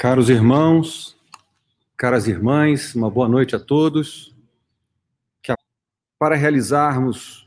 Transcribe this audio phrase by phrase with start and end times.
[0.00, 1.14] Caros irmãos,
[1.94, 4.34] caras irmãs, uma boa noite a todos.
[6.18, 7.46] Para realizarmos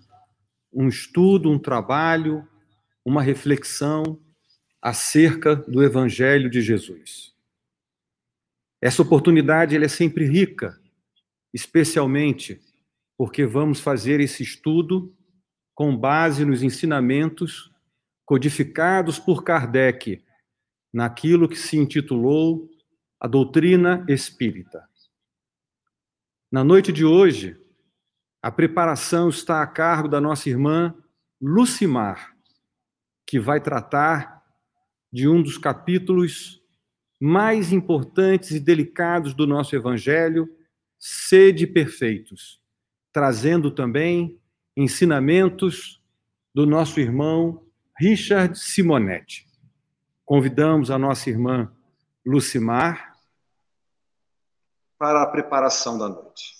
[0.71, 2.47] um estudo, um trabalho,
[3.03, 4.19] uma reflexão
[4.79, 7.33] acerca do Evangelho de Jesus.
[8.79, 10.79] Essa oportunidade é sempre rica,
[11.51, 12.61] especialmente
[13.17, 15.11] porque vamos fazer esse estudo
[15.73, 17.71] com base nos ensinamentos
[18.23, 20.23] codificados por Kardec
[20.93, 22.69] naquilo que se intitulou
[23.19, 24.87] a doutrina espírita.
[26.51, 27.59] Na noite de hoje,
[28.41, 30.93] a preparação está a cargo da nossa irmã
[31.41, 32.35] Lucimar,
[33.25, 34.43] que vai tratar
[35.11, 36.61] de um dos capítulos
[37.19, 40.47] mais importantes e delicados do nosso Evangelho,
[40.99, 42.61] Sede Perfeitos,
[43.11, 44.39] trazendo também
[44.75, 46.03] ensinamentos
[46.53, 47.65] do nosso irmão
[47.97, 49.52] Richard Simonetti.
[50.35, 51.71] Convidamos a nossa irmã
[52.25, 53.15] Lucimar
[54.97, 56.55] para a preparação da noite.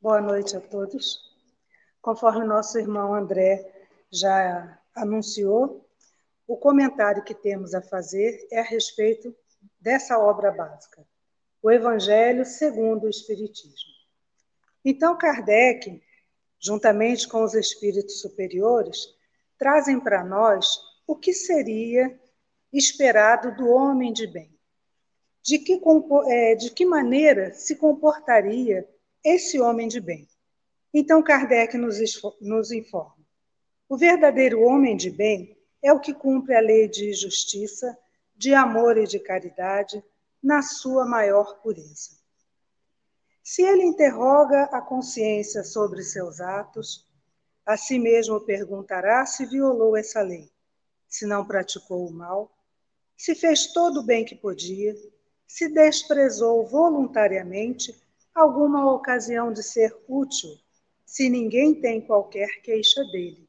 [0.00, 1.20] Boa noite a todos.
[2.02, 3.64] Conforme nosso irmão André
[4.10, 5.88] já anunciou,
[6.48, 9.32] o comentário que temos a fazer é a respeito
[9.80, 11.06] dessa obra básica,
[11.62, 13.92] o Evangelho segundo o Espiritismo.
[14.84, 16.02] Então, Kardec,
[16.58, 19.14] juntamente com os espíritos superiores,
[19.56, 22.18] trazem para nós o que seria
[22.72, 24.50] esperado do homem de bem.
[25.42, 25.80] De que,
[26.26, 28.88] é, de que maneira se comportaria
[29.24, 30.28] esse homem de bem?
[30.92, 31.98] Então, Kardec nos,
[32.40, 33.24] nos informa.
[33.88, 37.96] O verdadeiro homem de bem é o que cumpre a lei de justiça,
[38.34, 40.02] de amor e de caridade
[40.42, 42.16] na sua maior pureza.
[43.42, 47.06] Se ele interroga a consciência sobre seus atos,
[47.64, 50.50] a si mesmo perguntará se violou essa lei
[51.08, 52.50] se não praticou o mal,
[53.16, 54.94] se fez todo o bem que podia,
[55.46, 57.94] se desprezou voluntariamente
[58.34, 60.50] alguma ocasião de ser útil,
[61.04, 63.48] se ninguém tem qualquer queixa dele.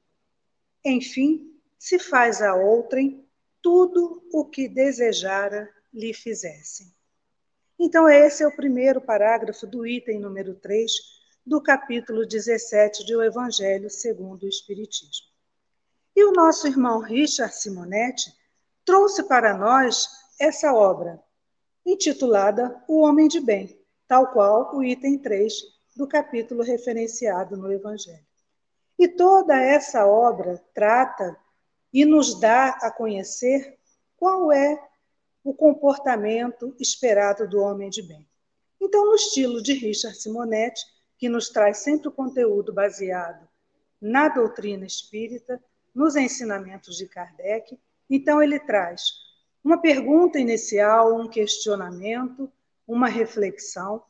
[0.86, 3.28] Enfim, se faz a outrem
[3.62, 6.88] tudo o que desejara lhe fizessem.
[7.80, 10.92] Então, esse é o primeiro parágrafo do item número 3
[11.46, 15.27] do capítulo 17 do Evangelho segundo o Espiritismo.
[16.18, 18.34] E o nosso irmão Richard Simonetti
[18.84, 21.24] trouxe para nós essa obra,
[21.86, 25.54] intitulada O Homem de Bem, tal qual o item 3
[25.96, 28.26] do capítulo referenciado no Evangelho.
[28.98, 31.38] E toda essa obra trata
[31.94, 33.78] e nos dá a conhecer
[34.18, 34.76] qual é
[35.44, 38.28] o comportamento esperado do homem de bem.
[38.82, 40.82] Então, no estilo de Richard Simonetti,
[41.20, 43.48] que nos traz sempre o conteúdo baseado
[44.02, 45.62] na doutrina espírita,
[45.98, 47.76] nos ensinamentos de Kardec.
[48.08, 49.14] Então, ele traz
[49.64, 52.52] uma pergunta inicial, um questionamento,
[52.88, 54.04] uma reflexão.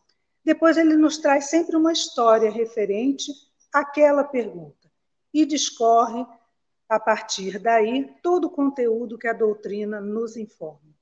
[0.44, 3.31] Depois, ele nos traz sempre uma história referente
[3.72, 4.92] àquela pergunta
[5.34, 6.25] e discorre,
[6.90, 10.94] a partir daí, todo o conteúdo que a doutrina nos informa.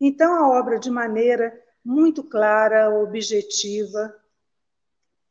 [0.00, 4.14] Então, a obra, de maneira muito clara, objetiva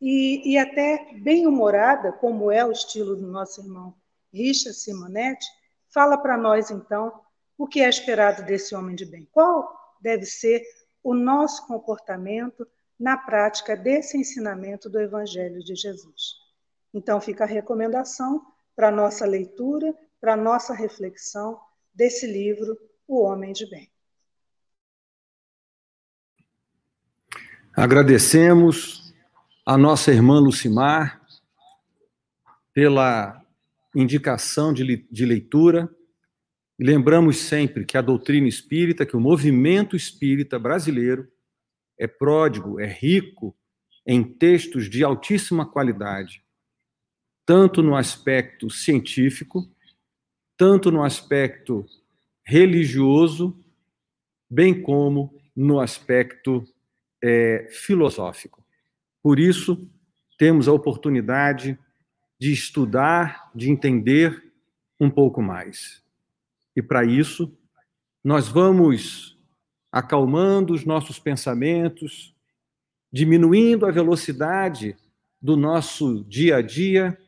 [0.01, 3.95] e, e até bem humorada, como é o estilo do nosso irmão
[4.33, 5.45] Richard Simonetti,
[5.93, 7.21] fala para nós, então,
[7.57, 9.27] o que é esperado desse homem de bem.
[9.31, 10.63] Qual deve ser
[11.03, 12.67] o nosso comportamento
[12.99, 16.35] na prática desse ensinamento do Evangelho de Jesus.
[16.93, 18.45] Então, fica a recomendação
[18.75, 21.59] para a nossa leitura, para a nossa reflexão
[21.93, 23.89] desse livro, O Homem de Bem.
[27.73, 29.13] Agradecemos
[29.65, 31.21] a nossa irmã Lucimar
[32.73, 33.41] pela
[33.95, 35.89] indicação de, de leitura.
[36.79, 41.27] Lembramos sempre que a doutrina espírita, que o movimento espírita brasileiro
[41.97, 43.55] é pródigo, é rico
[44.05, 46.43] em textos de altíssima qualidade,
[47.45, 49.69] tanto no aspecto científico,
[50.57, 51.85] tanto no aspecto
[52.43, 53.57] religioso,
[54.49, 56.65] bem como no aspecto
[57.21, 58.65] é, filosófico.
[59.21, 59.87] Por isso,
[60.37, 61.77] temos a oportunidade
[62.39, 64.51] de estudar, de entender
[64.99, 66.01] um pouco mais.
[66.75, 67.53] E para isso,
[68.23, 69.37] nós vamos
[69.91, 72.33] acalmando os nossos pensamentos,
[73.11, 74.95] diminuindo a velocidade
[75.41, 77.19] do nosso dia a dia,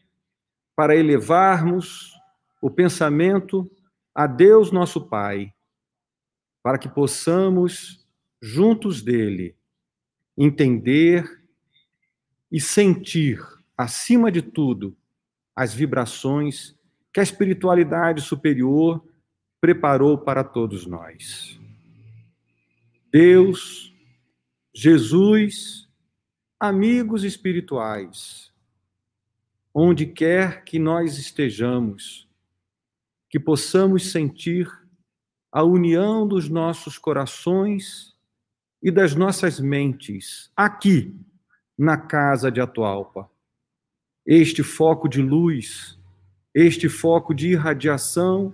[0.76, 2.14] para elevarmos
[2.62, 3.70] o pensamento
[4.16, 5.54] a Deus nosso Pai,
[6.64, 8.08] para que possamos,
[8.42, 9.56] juntos dele,
[10.38, 11.44] entender
[12.52, 13.42] e sentir,
[13.78, 14.96] acima de tudo,
[15.56, 16.76] as vibrações
[17.14, 19.04] que a espiritualidade superior
[19.60, 21.60] preparou para todos nós.
[23.12, 23.94] Deus,
[24.74, 25.90] Jesus,
[26.60, 28.52] amigos espirituais,
[29.74, 32.30] onde quer que nós estejamos,
[33.30, 34.70] que possamos sentir
[35.52, 38.16] a união dos nossos corações
[38.82, 41.20] e das nossas mentes aqui
[41.78, 43.31] na casa de Atualpa.
[44.26, 46.00] Este foco de luz,
[46.54, 48.54] este foco de irradiação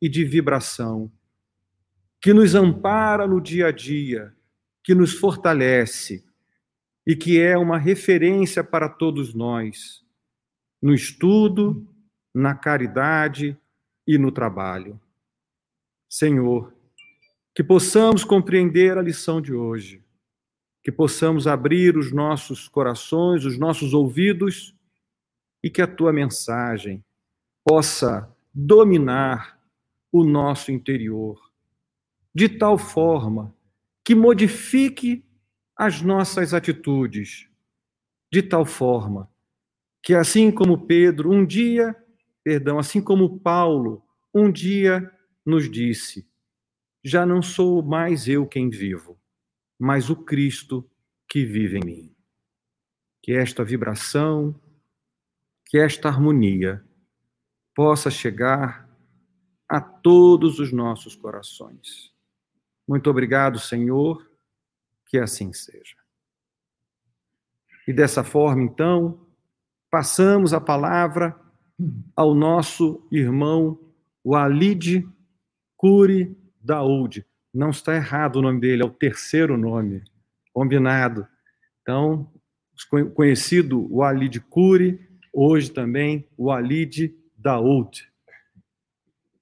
[0.00, 1.10] e de vibração,
[2.20, 4.34] que nos ampara no dia a dia,
[4.84, 6.24] que nos fortalece
[7.06, 10.04] e que é uma referência para todos nós,
[10.80, 11.86] no estudo,
[12.34, 13.56] na caridade
[14.06, 15.00] e no trabalho.
[16.08, 16.72] Senhor,
[17.54, 20.02] que possamos compreender a lição de hoje,
[20.82, 24.77] que possamos abrir os nossos corações, os nossos ouvidos
[25.62, 27.04] e que a tua mensagem
[27.64, 29.58] possa dominar
[30.10, 31.38] o nosso interior,
[32.34, 33.54] de tal forma
[34.04, 35.24] que modifique
[35.76, 37.48] as nossas atitudes,
[38.32, 39.30] de tal forma
[40.02, 41.94] que, assim como Pedro um dia
[42.48, 44.02] perdão, assim como Paulo
[44.34, 45.12] um dia
[45.44, 46.26] nos disse:
[47.04, 49.20] Já não sou mais eu quem vivo,
[49.78, 50.88] mas o Cristo
[51.28, 52.16] que vive em mim.
[53.22, 54.58] Que esta vibração,
[55.68, 56.82] que esta harmonia
[57.74, 58.88] possa chegar
[59.68, 62.10] a todos os nossos corações.
[62.88, 64.26] Muito obrigado, Senhor,
[65.06, 65.94] que assim seja.
[67.86, 69.26] E dessa forma, então,
[69.90, 71.38] passamos a palavra
[72.16, 73.78] ao nosso irmão
[74.24, 75.06] Walid
[75.76, 77.24] Kuri Daoud.
[77.52, 80.02] Não está errado o nome dele, é o terceiro nome,
[80.52, 81.26] combinado.
[81.82, 82.30] Então,
[83.14, 88.10] conhecido Walid Kuri, hoje também Walid Daoud,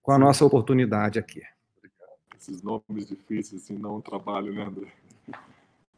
[0.03, 1.43] com a nossa oportunidade aqui.
[1.79, 2.19] Obrigado.
[2.37, 4.93] Esses nomes difíceis assim não trabalho, né, André?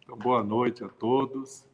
[0.03, 1.65] Então, boa noite a todos.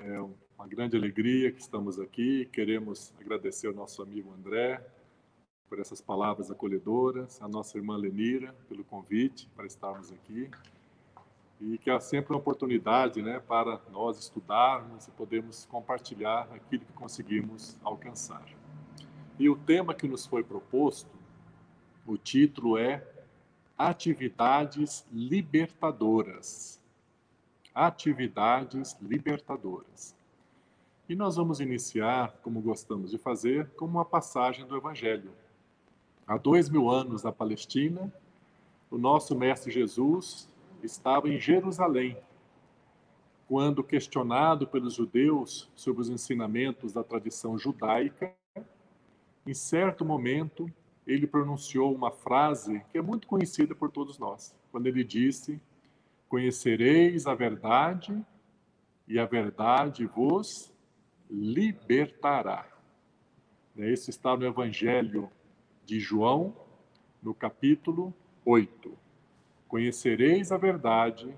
[0.00, 2.46] É um uma grande alegria que estamos aqui.
[2.46, 4.84] Queremos agradecer ao nosso amigo André
[5.68, 10.50] por essas palavras acolhedoras, a nossa irmã Lenira pelo convite para estarmos aqui
[11.60, 16.92] e que há sempre uma oportunidade, né, para nós estudarmos e podermos compartilhar aquilo que
[16.92, 18.44] conseguimos alcançar.
[19.38, 21.10] E o tema que nos foi proposto,
[22.06, 23.04] o título é
[23.76, 26.80] Atividades Libertadoras.
[27.74, 30.16] Atividades Libertadoras.
[31.08, 35.32] E nós vamos iniciar, como gostamos de fazer, com uma passagem do Evangelho.
[36.26, 38.12] Há dois mil anos na Palestina,
[38.90, 40.48] o nosso Mestre Jesus
[40.82, 42.16] estava em Jerusalém,
[43.46, 48.34] quando questionado pelos judeus sobre os ensinamentos da tradição judaica,
[49.46, 50.70] em certo momento
[51.06, 55.60] ele pronunciou uma frase que é muito conhecida por todos nós, quando ele disse:
[56.28, 58.22] Conhecereis a verdade,
[59.08, 60.70] e a verdade vos
[61.30, 62.66] libertará.
[63.74, 65.30] Esse está no Evangelho
[65.86, 66.54] de João,
[67.22, 68.12] no capítulo
[68.44, 69.07] 8.
[69.68, 71.34] Conhecereis a verdade,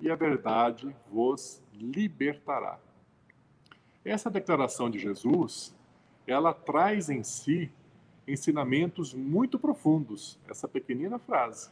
[0.00, 2.78] e a verdade vos libertará.
[4.04, 5.74] Essa declaração de Jesus,
[6.26, 7.70] ela traz em si
[8.26, 11.70] ensinamentos muito profundos, essa pequenina frase.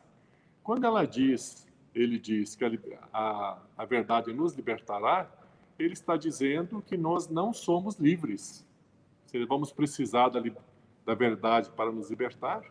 [0.62, 2.70] Quando ela diz, ele diz que a,
[3.12, 5.30] a, a verdade nos libertará,
[5.78, 8.66] ele está dizendo que nós não somos livres.
[9.26, 10.42] Se vamos precisar da,
[11.06, 12.62] da verdade para nos libertar,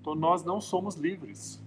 [0.00, 1.62] então nós não somos livres.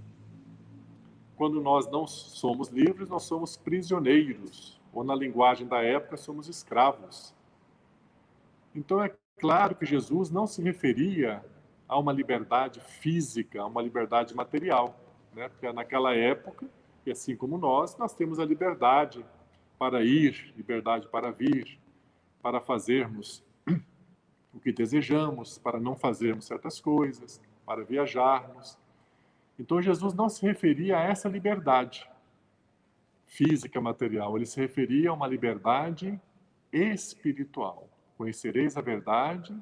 [1.35, 7.33] Quando nós não somos livres, nós somos prisioneiros, ou na linguagem da época, somos escravos.
[8.75, 11.43] Então é claro que Jesus não se referia
[11.87, 14.97] a uma liberdade física, a uma liberdade material,
[15.33, 15.49] né?
[15.49, 16.67] Porque naquela época,
[17.05, 19.25] e assim como nós, nós temos a liberdade
[19.77, 21.79] para ir, liberdade para vir,
[22.41, 23.43] para fazermos
[24.53, 28.77] o que desejamos, para não fazermos certas coisas, para viajarmos.
[29.57, 32.09] Então Jesus não se referia a essa liberdade
[33.25, 36.19] física, material, ele se referia a uma liberdade
[36.71, 37.89] espiritual.
[38.15, 39.57] Conhecereis a verdade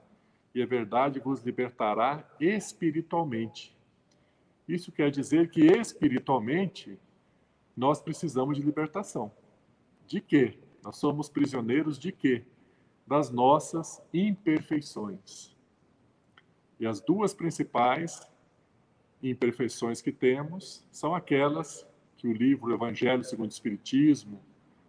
[0.54, 3.76] e a verdade vos libertará espiritualmente.
[4.68, 7.00] Isso quer dizer que espiritualmente
[7.76, 9.32] nós precisamos de libertação.
[10.06, 10.60] De quê?
[10.84, 12.44] Nós somos prisioneiros de quê?
[13.08, 15.56] Das nossas imperfeições.
[16.80, 18.22] E as duas principais
[19.24, 21.86] imperfeições que temos são aquelas
[22.18, 24.40] que o livro Evangelho segundo o Espiritismo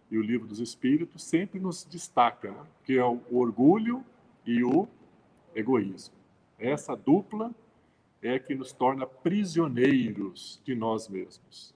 [0.09, 2.65] e o livro dos Espíritos sempre nos destaca, né?
[2.83, 4.03] que é o orgulho
[4.45, 4.87] e o
[5.55, 6.15] egoísmo.
[6.59, 7.53] Essa dupla
[8.21, 11.73] é que nos torna prisioneiros de nós mesmos.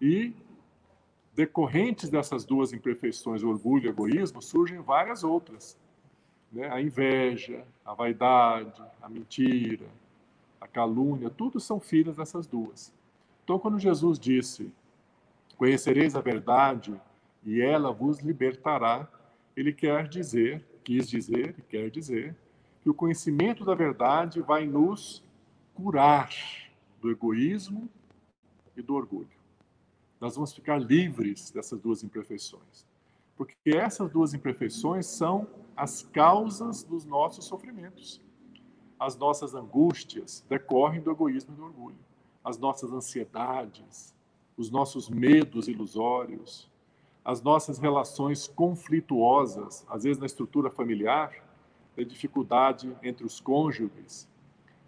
[0.00, 0.32] E
[1.34, 5.78] decorrentes dessas duas imperfeições, orgulho e egoísmo, surgem várias outras.
[6.50, 6.68] Né?
[6.68, 9.86] A inveja, a vaidade, a mentira,
[10.60, 12.92] a calúnia, tudo são filhas dessas duas.
[13.44, 14.70] Então, quando Jesus disse:
[15.56, 17.00] Conhecereis a verdade
[17.44, 19.08] e ela vos libertará,
[19.56, 22.36] ele quer dizer, quis dizer quer dizer,
[22.82, 25.22] que o conhecimento da verdade vai nos
[25.74, 26.30] curar
[27.00, 27.88] do egoísmo
[28.76, 29.38] e do orgulho
[30.20, 32.86] nós vamos ficar livres dessas duas imperfeições.
[33.36, 35.46] Porque essas duas imperfeições são
[35.76, 38.20] as causas dos nossos sofrimentos.
[38.98, 41.98] As nossas angústias decorrem do egoísmo e do orgulho.
[42.44, 44.14] As nossas ansiedades,
[44.56, 46.68] os nossos medos ilusórios,
[47.24, 51.44] as nossas relações conflituosas, às vezes na estrutura familiar,
[51.96, 54.28] a dificuldade entre os cônjuges,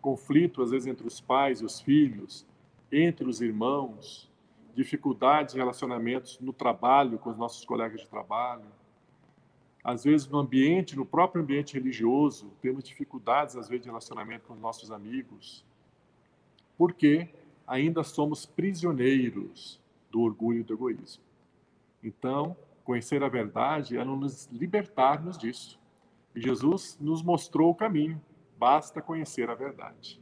[0.01, 2.47] conflito às vezes entre os pais e os filhos,
[2.91, 4.31] entre os irmãos,
[4.75, 8.65] dificuldades em relacionamentos no trabalho com os nossos colegas de trabalho.
[9.83, 14.55] Às vezes no ambiente, no próprio ambiente religioso, temos dificuldades às vezes de relacionamento com
[14.55, 15.65] os nossos amigos.
[16.77, 17.29] Porque
[17.67, 21.23] ainda somos prisioneiros do orgulho e do egoísmo.
[22.03, 25.79] Então, conhecer a verdade é nos libertarmos disso.
[26.35, 28.21] E Jesus nos mostrou o caminho.
[28.59, 30.21] Basta conhecer a verdade.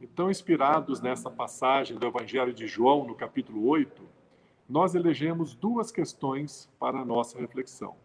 [0.00, 4.02] Então, inspirados nessa passagem do Evangelho de João, no capítulo 8,
[4.68, 7.96] nós elegemos duas questões para a nossa reflexão.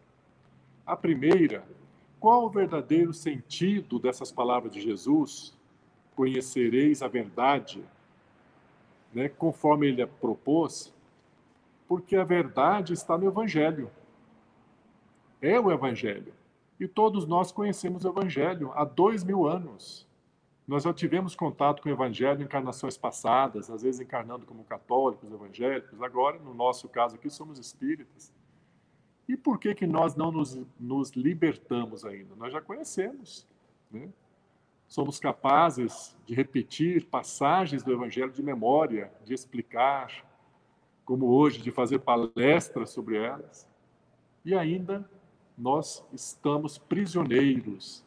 [0.84, 1.64] A primeira,
[2.18, 5.56] qual o verdadeiro sentido dessas palavras de Jesus?
[6.14, 7.84] Conhecereis a verdade,
[9.12, 10.92] né, conforme ele a propôs,
[11.86, 13.90] porque a verdade está no Evangelho.
[15.40, 16.32] É o Evangelho.
[16.78, 20.06] E todos nós conhecemos o Evangelho há dois mil anos.
[20.66, 25.30] Nós já tivemos contato com o Evangelho em encarnações passadas, às vezes encarnando como católicos,
[25.30, 26.00] evangélicos.
[26.02, 28.32] Agora, no nosso caso aqui, somos espíritas.
[29.28, 32.34] E por que, que nós não nos, nos libertamos ainda?
[32.36, 33.46] Nós já conhecemos.
[33.90, 34.08] Né?
[34.88, 40.24] Somos capazes de repetir passagens do Evangelho de memória, de explicar,
[41.04, 43.66] como hoje, de fazer palestras sobre elas.
[44.44, 45.08] E ainda
[45.56, 48.04] nós estamos prisioneiros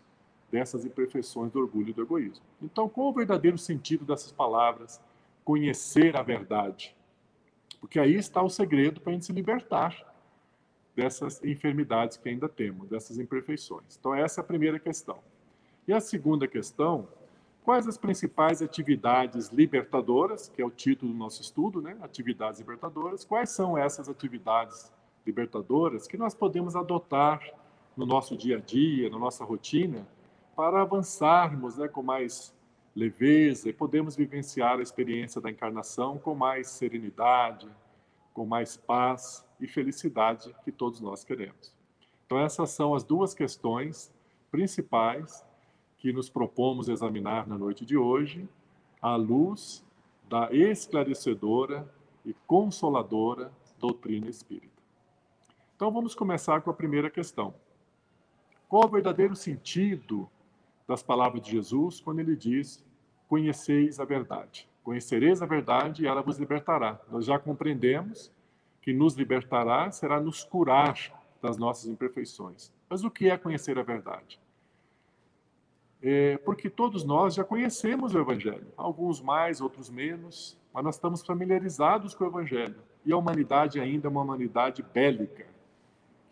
[0.51, 2.45] dessas imperfeições do orgulho e do egoísmo.
[2.61, 5.01] Então, qual o verdadeiro sentido dessas palavras?
[5.43, 6.95] Conhecer a verdade.
[7.79, 10.14] Porque aí está o segredo para a gente se libertar
[10.95, 13.97] dessas enfermidades que ainda temos, dessas imperfeições.
[13.99, 15.19] Então, essa é a primeira questão.
[15.87, 17.07] E a segunda questão,
[17.63, 21.97] quais as principais atividades libertadoras, que é o título do nosso estudo, né?
[22.01, 23.25] Atividades libertadoras.
[23.25, 24.91] Quais são essas atividades
[25.25, 27.41] libertadoras que nós podemos adotar
[27.95, 30.07] no nosso dia a dia, na nossa rotina,
[30.55, 32.53] para avançarmos né, com mais
[32.95, 37.67] leveza e podemos vivenciar a experiência da encarnação com mais serenidade,
[38.33, 41.73] com mais paz e felicidade que todos nós queremos.
[42.25, 44.11] Então, essas são as duas questões
[44.51, 45.45] principais
[45.97, 48.47] que nos propomos examinar na noite de hoje,
[49.01, 49.83] à luz
[50.29, 51.87] da esclarecedora
[52.25, 54.81] e consoladora doutrina espírita.
[55.75, 57.53] Então, vamos começar com a primeira questão.
[58.67, 60.29] Qual o verdadeiro sentido
[60.87, 62.83] das palavras de Jesus quando ele diz:
[63.27, 64.67] Conheceis a verdade.
[64.83, 66.99] Conhecereis a verdade e ela vos libertará.
[67.11, 68.31] Nós já compreendemos
[68.85, 70.95] que nos libertará será nos curar
[71.41, 72.71] das nossas imperfeições.
[72.87, 74.39] Mas o que é conhecer a verdade?
[75.99, 81.25] É porque todos nós já conhecemos o Evangelho, alguns mais, outros menos, mas nós estamos
[81.25, 82.75] familiarizados com o Evangelho.
[83.03, 85.47] E a humanidade ainda é uma humanidade bélica,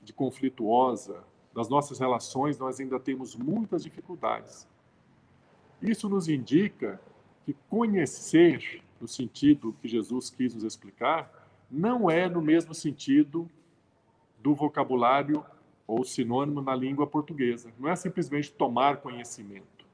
[0.03, 1.23] de conflituosa,
[1.55, 4.67] das nossas relações, nós ainda temos muitas dificuldades.
[5.81, 7.01] Isso nos indica
[7.45, 11.42] que conhecer, no sentido que Jesus quis nos explicar,
[11.73, 13.49] não é no mesmo sentido
[14.39, 15.43] do vocabulário
[15.87, 17.73] ou sinônimo na língua portuguesa.
[17.79, 19.85] Não é simplesmente tomar conhecimento.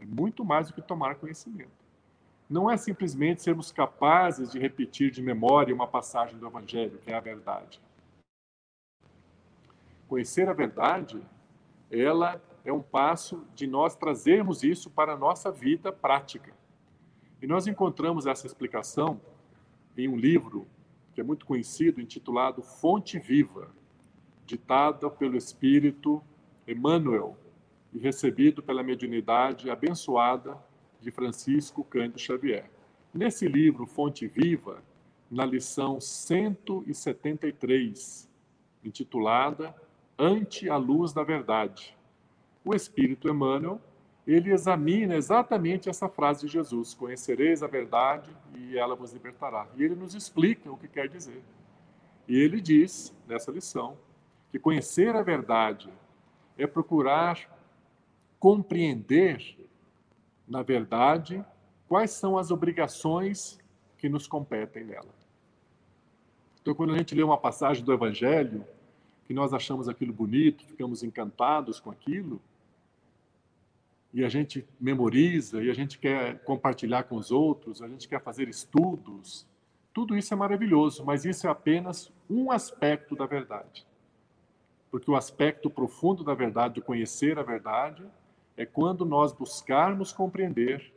[0.00, 1.70] É muito mais do que tomar conhecimento.
[2.48, 7.14] Não é simplesmente sermos capazes de repetir de memória uma passagem do Evangelho, que é
[7.14, 7.80] a verdade
[10.10, 11.22] conhecer a verdade,
[11.88, 16.52] ela é um passo de nós trazermos isso para a nossa vida prática.
[17.40, 19.20] E nós encontramos essa explicação
[19.96, 20.66] em um livro
[21.14, 23.70] que é muito conhecido, intitulado Fonte Viva,
[24.46, 26.22] ditada pelo Espírito
[26.66, 27.36] Emmanuel
[27.92, 30.56] e recebido pela mediunidade abençoada
[31.00, 32.70] de Francisco Cândido Xavier.
[33.12, 34.82] Nesse livro, Fonte Viva,
[35.30, 38.26] na lição 173,
[38.84, 39.74] intitulada
[40.18, 41.96] ante a luz da verdade.
[42.64, 43.80] O Espírito Emmanuel
[44.26, 49.66] ele examina exatamente essa frase de Jesus: Conhecereis a verdade e ela vos libertará.
[49.76, 51.42] E ele nos explica o que quer dizer.
[52.28, 53.96] E ele diz, nessa lição,
[54.50, 55.90] que conhecer a verdade
[56.56, 57.58] é procurar
[58.38, 59.68] compreender,
[60.48, 61.44] na verdade,
[61.86, 63.58] quais são as obrigações
[63.98, 65.14] que nos competem nela.
[66.62, 68.64] Então, quando a gente lê uma passagem do Evangelho,
[69.26, 72.40] que nós achamos aquilo bonito, ficamos encantados com aquilo,
[74.12, 78.20] e a gente memoriza, e a gente quer compartilhar com os outros, a gente quer
[78.20, 79.46] fazer estudos,
[79.92, 83.86] tudo isso é maravilhoso, mas isso é apenas um aspecto da verdade.
[84.90, 88.04] Porque o aspecto profundo da verdade, de conhecer a verdade,
[88.56, 90.92] é quando nós buscarmos compreender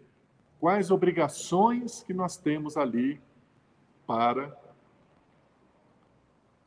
[0.60, 3.22] quais obrigações que nós temos ali
[4.08, 4.58] para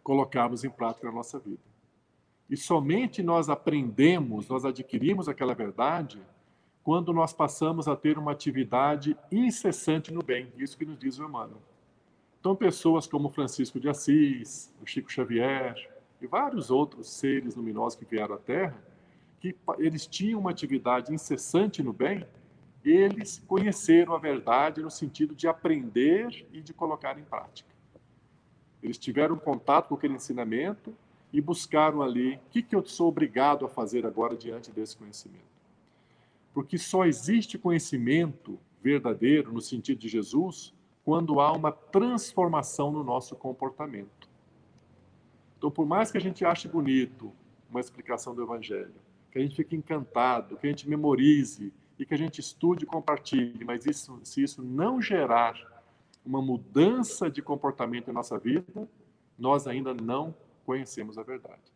[0.02, 1.58] colocarmos em prática na nossa vida.
[2.48, 6.22] E somente nós aprendemos, nós adquirimos aquela verdade
[6.86, 10.52] quando nós passamos a ter uma atividade incessante no bem.
[10.56, 11.60] Isso que nos diz o Emmanuel.
[12.38, 15.74] Então, pessoas como Francisco de Assis, o Chico Xavier
[16.22, 18.80] e vários outros seres luminosos que vieram à Terra,
[19.40, 22.24] que eles tinham uma atividade incessante no bem,
[22.84, 27.68] eles conheceram a verdade no sentido de aprender e de colocar em prática.
[28.80, 30.94] Eles tiveram contato com aquele ensinamento
[31.32, 35.55] e buscaram ali o que, que eu sou obrigado a fazer agora diante desse conhecimento.
[36.56, 40.72] Porque só existe conhecimento verdadeiro no sentido de Jesus
[41.04, 44.26] quando há uma transformação no nosso comportamento.
[45.58, 47.30] Então, por mais que a gente ache bonito
[47.68, 48.94] uma explicação do Evangelho,
[49.30, 52.86] que a gente fique encantado, que a gente memorize e que a gente estude e
[52.86, 55.60] compartilhe, mas isso, se isso não gerar
[56.24, 58.88] uma mudança de comportamento em nossa vida,
[59.38, 60.34] nós ainda não
[60.64, 61.70] conhecemos a verdade.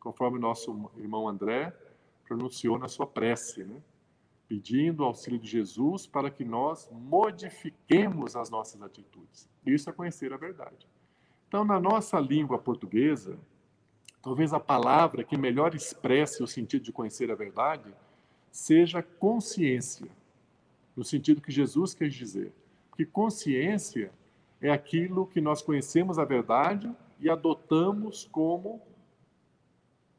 [0.00, 1.76] Conforme nosso irmão André
[2.26, 3.76] pronunciou na sua prece, né?
[4.52, 9.48] Pedindo auxílio de Jesus para que nós modifiquemos as nossas atitudes.
[9.64, 10.86] Isso é conhecer a verdade.
[11.48, 13.38] Então, na nossa língua portuguesa,
[14.20, 17.94] talvez a palavra que melhor expresse o sentido de conhecer a verdade
[18.50, 20.08] seja consciência,
[20.94, 22.52] no sentido que Jesus quis dizer.
[22.94, 24.12] Que consciência
[24.60, 28.82] é aquilo que nós conhecemos a verdade e adotamos como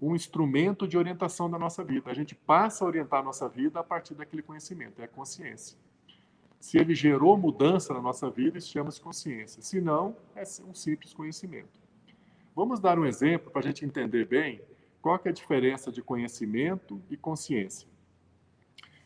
[0.07, 2.11] um instrumento de orientação da nossa vida.
[2.11, 5.77] A gente passa a orientar a nossa vida a partir daquele conhecimento, é a consciência.
[6.59, 9.61] Se ele gerou mudança na nossa vida, isso chama-se consciência.
[9.61, 11.79] Se não, é um simples conhecimento.
[12.55, 14.61] Vamos dar um exemplo para a gente entender bem
[15.01, 17.87] qual é a diferença de conhecimento e consciência.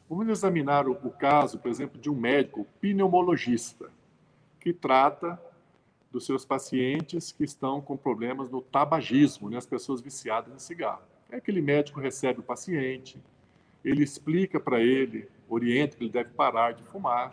[0.10, 3.92] Vamos examinar o, o caso, por exemplo, de um médico pneumologista
[4.60, 5.40] que trata
[6.18, 11.04] dos seus pacientes que estão com problemas no tabagismo, né, as pessoas viciadas em cigarro.
[11.30, 13.22] É aquele médico recebe o paciente,
[13.86, 17.32] ele explica para ele, orienta que ele deve parar de fumar,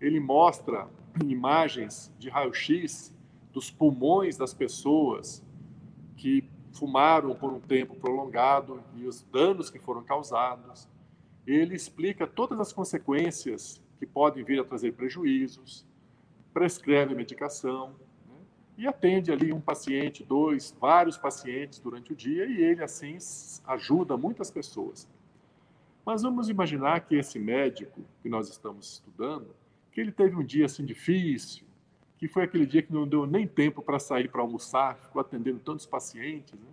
[0.00, 0.88] ele mostra
[1.22, 3.14] imagens de raio-x
[3.52, 5.44] dos pulmões das pessoas
[6.16, 10.88] que fumaram por um tempo prolongado e os danos que foram causados.
[11.46, 15.86] Ele explica todas as consequências que podem vir a trazer prejuízos,
[16.54, 17.94] prescreve medicação?
[18.76, 23.16] E atende ali um paciente, dois, vários pacientes durante o dia e ele assim
[23.66, 25.08] ajuda muitas pessoas.
[26.04, 29.54] Mas vamos imaginar que esse médico que nós estamos estudando,
[29.92, 31.64] que ele teve um dia assim difícil,
[32.18, 35.60] que foi aquele dia que não deu nem tempo para sair para almoçar, ficou atendendo
[35.60, 36.66] tantos pacientes, né?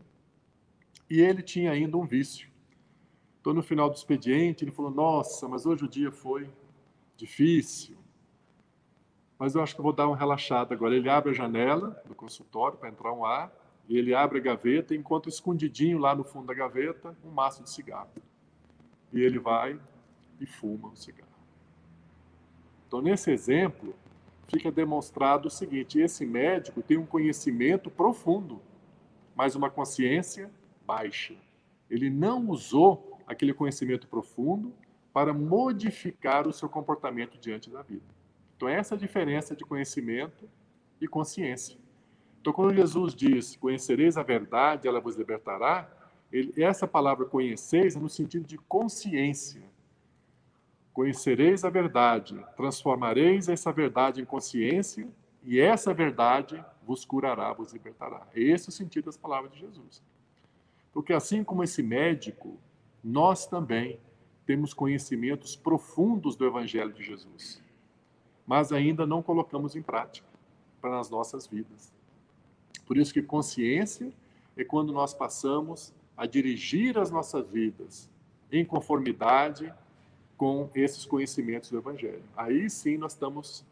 [1.10, 2.50] e ele tinha ainda um vício.
[3.40, 6.50] Então, no final do expediente, ele falou: Nossa, mas hoje o dia foi
[7.18, 7.98] difícil,
[9.41, 10.95] mas eu acho que vou dar uma relaxada agora.
[10.95, 13.51] Ele abre a janela do consultório para entrar um ar,
[13.89, 17.63] e ele abre a gaveta e encontra escondidinho lá no fundo da gaveta um maço
[17.63, 18.12] de cigarro.
[19.12, 19.80] E ele vai
[20.39, 21.32] e fuma o cigarro.
[22.88, 23.95] Então, nesse exemplo,
[24.47, 28.62] fica demonstrado o seguinte: esse médico tem um conhecimento profundo,
[29.36, 30.51] mas uma consciência
[30.86, 31.34] baixa.
[31.89, 34.71] Ele não usou aquele conhecimento profundo
[35.12, 38.20] para modificar o seu comportamento diante da vida.
[38.62, 40.47] Então, essa é a diferença de conhecimento
[41.02, 41.76] e consciência.
[42.39, 45.89] Então, quando Jesus diz: Conhecereis a verdade, ela vos libertará,
[46.32, 49.63] ele, essa palavra conheceis é no sentido de consciência.
[50.93, 55.08] Conhecereis a verdade, transformareis essa verdade em consciência,
[55.43, 58.28] e essa verdade vos curará, vos libertará.
[58.36, 60.04] Esse é o sentido das palavras de Jesus.
[60.93, 62.60] Porque assim como esse médico,
[63.04, 64.00] nós também
[64.45, 67.61] temos conhecimentos profundos do Evangelho de Jesus
[68.45, 70.27] mas ainda não colocamos em prática
[70.82, 71.93] para as nossas vidas.
[72.86, 74.12] Por isso que consciência
[74.58, 78.10] é quando nós passamos a dirigir as nossas vidas
[78.51, 79.73] em conformidade
[80.38, 82.23] com esses conhecimentos do Evangelho.
[82.36, 83.65] Aí sim nós estamos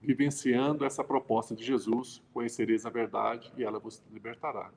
[0.00, 4.70] vivenciando essa proposta de Jesus: conhecereis a verdade e ela vos libertará.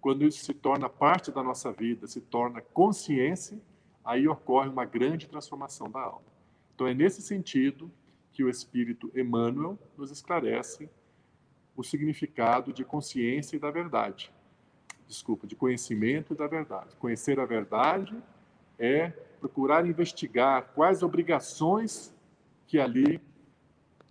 [0.00, 3.58] Quando isso se torna parte da nossa vida, se torna consciência,
[4.04, 6.28] aí ocorre uma grande transformação da alma.
[6.74, 7.90] Então é nesse sentido
[8.38, 10.88] que o Espírito Emmanuel nos esclarece
[11.76, 14.32] o significado de consciência e da verdade.
[15.08, 16.94] Desculpa, de conhecimento e da verdade.
[17.00, 18.16] Conhecer a verdade
[18.78, 19.08] é
[19.40, 22.14] procurar investigar quais obrigações
[22.68, 23.20] que ali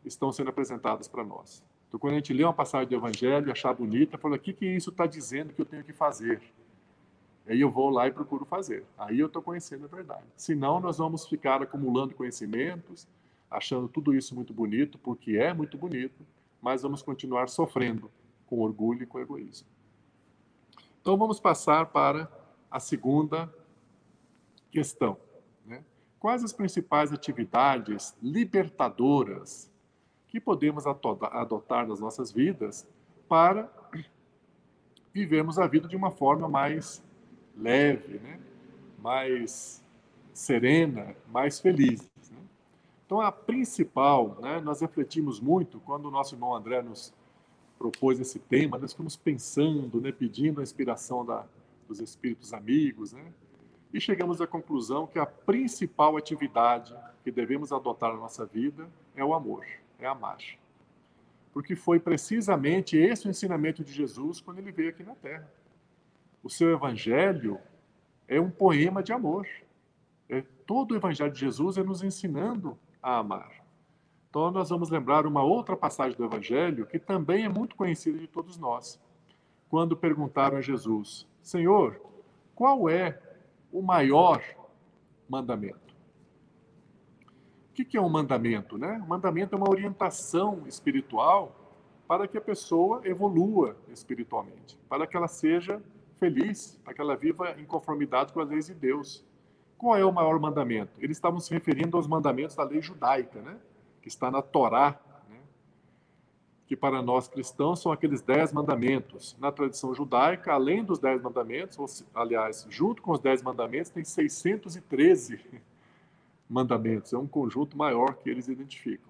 [0.03, 1.63] estão sendo apresentadas para nós.
[1.87, 4.65] Então, quando a gente lê uma passagem do Evangelho, achar bonita, fala: o que, que
[4.65, 6.41] isso está dizendo que eu tenho que fazer?
[7.47, 8.83] Aí eu vou lá e procuro fazer.
[8.97, 10.25] Aí eu estou conhecendo a verdade.
[10.35, 13.07] Senão, nós vamos ficar acumulando conhecimentos,
[13.49, 16.25] achando tudo isso muito bonito, porque é muito bonito,
[16.61, 18.11] mas vamos continuar sofrendo
[18.45, 19.67] com orgulho e com egoísmo.
[21.01, 22.29] Então, vamos passar para
[22.69, 23.53] a segunda
[24.71, 25.17] questão.
[25.65, 25.83] Né?
[26.19, 29.71] Quais as principais atividades libertadoras
[30.27, 32.87] que podemos adotar nas nossas vidas
[33.27, 33.71] para
[35.13, 37.03] vivermos a vida de uma forma mais
[37.55, 38.39] leve, né?
[38.99, 39.83] mais
[40.33, 42.09] serena, mais feliz.
[43.07, 47.13] Então, a principal, né, nós refletimos muito quando o nosso irmão André nos
[47.79, 51.45] propôs esse tema, nós ficamos pensando, né, pedindo a inspiração da,
[51.87, 53.31] dos espíritos amigos, né?
[53.93, 56.93] e chegamos à conclusão que a principal atividade
[57.23, 59.65] que devemos adotar na nossa vida é o amor,
[59.97, 60.39] é amar.
[61.53, 65.49] Porque foi precisamente esse o ensinamento de Jesus quando ele veio aqui na Terra.
[66.43, 67.57] O seu evangelho
[68.27, 69.47] é um poema de amor.
[70.27, 73.63] É, todo o evangelho de Jesus é nos ensinando a amar.
[74.29, 78.27] Então, nós vamos lembrar uma outra passagem do evangelho que também é muito conhecida de
[78.27, 78.99] todos nós.
[79.69, 82.01] Quando perguntaram a Jesus: Senhor,
[82.53, 83.19] qual é
[83.71, 84.43] o maior
[85.29, 85.95] mandamento.
[87.69, 88.77] O que é um mandamento?
[88.77, 88.99] Né?
[89.03, 91.55] Um mandamento é uma orientação espiritual
[92.07, 95.81] para que a pessoa evolua espiritualmente, para que ela seja
[96.17, 99.23] feliz, para que ela viva em conformidade com as leis de Deus.
[99.77, 100.91] Qual é o maior mandamento?
[100.99, 103.57] Eles estavam se referindo aos mandamentos da lei judaica, né?
[104.01, 104.99] que está na Torá,
[106.65, 109.37] que para nós cristãos são aqueles dez mandamentos.
[109.39, 115.39] Na tradição judaica, além dos dez mandamentos, aliás, junto com os dez mandamentos, tem 613
[116.49, 117.13] mandamentos.
[117.13, 119.07] É um conjunto maior que eles identificam.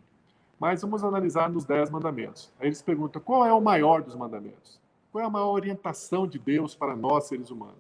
[0.60, 2.52] Mas vamos analisar nos dez mandamentos.
[2.60, 4.80] Aí eles perguntam qual é o maior dos mandamentos?
[5.12, 7.78] Qual é a maior orientação de Deus para nós, seres humanos?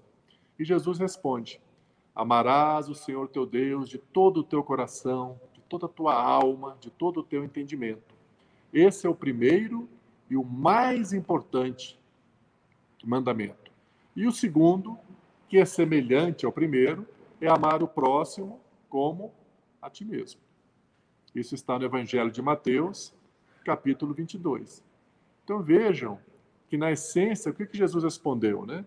[0.57, 1.61] E Jesus responde:
[2.19, 6.77] Amarás o Senhor teu Deus de todo o teu coração, de toda a tua alma,
[6.81, 8.17] de todo o teu entendimento
[8.73, 9.87] esse é o primeiro
[10.29, 11.99] e o mais importante
[13.03, 13.71] mandamento.
[14.15, 14.97] E o segundo,
[15.47, 17.07] que é semelhante ao primeiro,
[17.39, 19.33] é amar o próximo como
[19.81, 20.41] a ti mesmo.
[21.33, 23.13] Isso está no Evangelho de Mateus,
[23.63, 24.83] capítulo 22.
[25.43, 26.19] Então vejam
[26.67, 28.85] que na essência, o que, Jesus respondeu, né?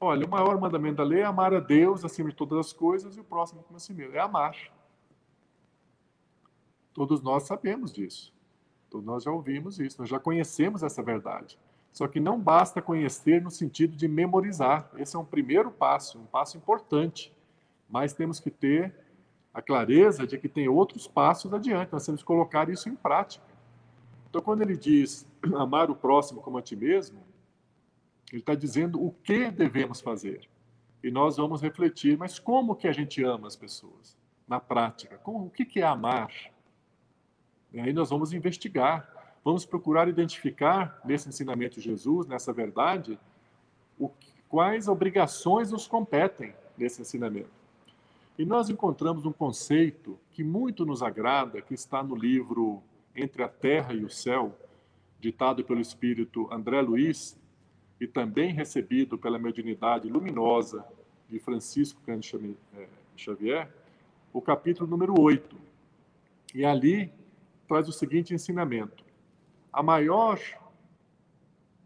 [0.00, 3.16] Olha, o maior mandamento da lei é amar a Deus acima de todas as coisas
[3.16, 4.14] e o próximo como a si mesmo.
[4.14, 4.56] É amar.
[6.94, 8.32] Todos nós sabemos disso.
[8.86, 11.58] Então, nós já ouvimos isso, nós já conhecemos essa verdade.
[11.92, 14.90] Só que não basta conhecer no sentido de memorizar.
[14.96, 17.32] Esse é um primeiro passo, um passo importante.
[17.88, 18.94] Mas temos que ter
[19.52, 21.92] a clareza de que tem outros passos adiante.
[21.92, 23.44] Nós temos que colocar isso em prática.
[24.28, 27.20] Então, quando ele diz amar o próximo como a ti mesmo,
[28.30, 30.48] ele está dizendo o que devemos fazer.
[31.02, 34.16] E nós vamos refletir, mas como que a gente ama as pessoas?
[34.46, 36.30] Na prática, como, o que, que é amar?
[37.72, 43.18] E aí nós vamos investigar, vamos procurar identificar nesse ensinamento de Jesus, nessa verdade,
[43.98, 44.10] o,
[44.48, 47.50] quais obrigações nos competem nesse ensinamento.
[48.38, 52.82] E nós encontramos um conceito que muito nos agrada, que está no livro
[53.14, 54.56] Entre a Terra e o Céu,
[55.20, 57.36] ditado pelo espírito André Luiz
[58.00, 60.84] e também recebido pela mediunidade luminosa
[61.28, 63.72] de Francisco Cândido eh, Xavier,
[64.32, 65.56] o capítulo número 8.
[66.54, 67.12] E ali
[67.66, 69.04] traz o seguinte ensinamento:
[69.72, 70.40] a maior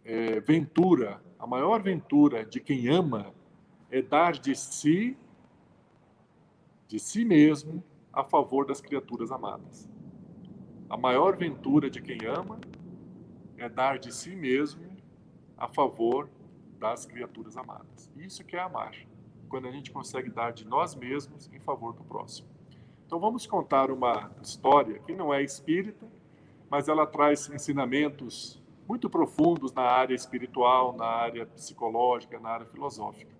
[0.04, 3.32] é, ventura, a maior ventura de quem ama
[3.90, 5.16] é dar de si,
[6.86, 9.88] de si mesmo, a favor das criaturas amadas.
[10.88, 12.60] A maior ventura de quem ama
[13.56, 14.91] é dar de si mesmo
[15.56, 16.28] a favor
[16.78, 18.10] das criaturas amadas.
[18.16, 18.94] Isso que é amar,
[19.48, 22.48] quando a gente consegue dar de nós mesmos em favor do próximo.
[23.06, 26.06] Então vamos contar uma história que não é espírita,
[26.70, 33.30] mas ela traz ensinamentos muito profundos na área espiritual, na área psicológica, na área filosófica.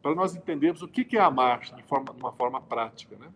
[0.00, 3.16] Para nós entendermos o que é amar de, forma, de uma forma prática.
[3.16, 3.30] Né?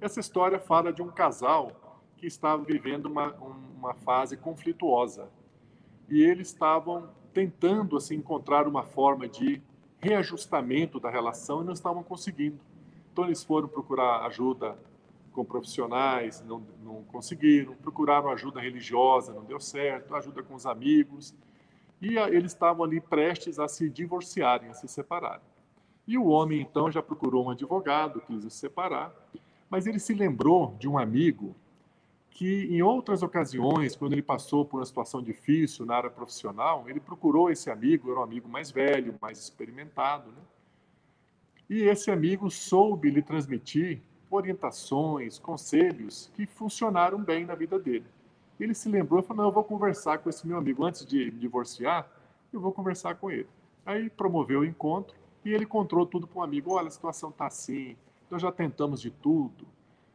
[0.00, 1.72] Essa história fala de um casal
[2.16, 5.28] que estava vivendo uma, uma fase conflituosa.
[6.10, 9.62] E eles estavam tentando assim encontrar uma forma de
[10.00, 12.58] reajustamento da relação e não estavam conseguindo.
[13.12, 14.76] Então eles foram procurar ajuda
[15.32, 21.34] com profissionais, não, não conseguiram, procuraram ajuda religiosa, não deu certo, ajuda com os amigos,
[22.00, 25.44] e a, eles estavam ali prestes a se divorciarem, a se separarem.
[26.06, 29.14] E o homem então já procurou um advogado, quis se separar,
[29.68, 31.54] mas ele se lembrou de um amigo
[32.40, 36.98] que em outras ocasiões, quando ele passou por uma situação difícil na área profissional, ele
[36.98, 40.40] procurou esse amigo, era um amigo mais velho, mais experimentado, né?
[41.68, 44.00] E esse amigo soube lhe transmitir
[44.30, 48.06] orientações, conselhos que funcionaram bem na vida dele.
[48.58, 51.30] Ele se lembrou e falou: Não, eu vou conversar com esse meu amigo antes de
[51.32, 52.10] divorciar,
[52.50, 53.48] eu vou conversar com ele.
[53.84, 57.48] Aí promoveu o encontro e ele contou tudo para um amigo: Olha, a situação está
[57.48, 57.98] assim,
[58.30, 59.66] nós já tentamos de tudo,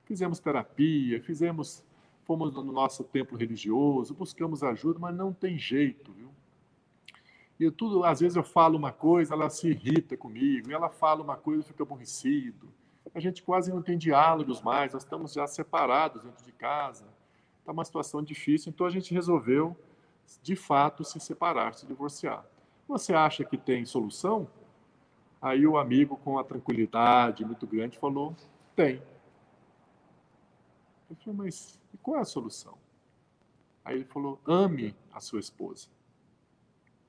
[0.06, 1.84] fizemos terapia, fizemos,
[2.26, 6.30] fomos no nosso templo religioso, buscamos ajuda, mas não tem jeito, viu?
[7.60, 11.38] E tudo, às vezes eu falo uma coisa, ela se irrita comigo, ela fala uma
[11.38, 12.68] coisa, fica aborrecido
[13.16, 17.06] a gente quase não tem diálogos mais, nós estamos já separados dentro de casa,
[17.60, 19.76] está uma situação difícil, então a gente resolveu,
[20.44, 22.46] de fato, se separar, se divorciar.
[22.88, 24.48] Você acha que tem solução?
[25.42, 28.36] Aí o amigo, com a tranquilidade muito grande, falou:
[28.76, 29.02] tem.
[31.10, 32.78] Eu falei, mas qual é a solução?
[33.84, 35.88] Aí ele falou: ame a sua esposa.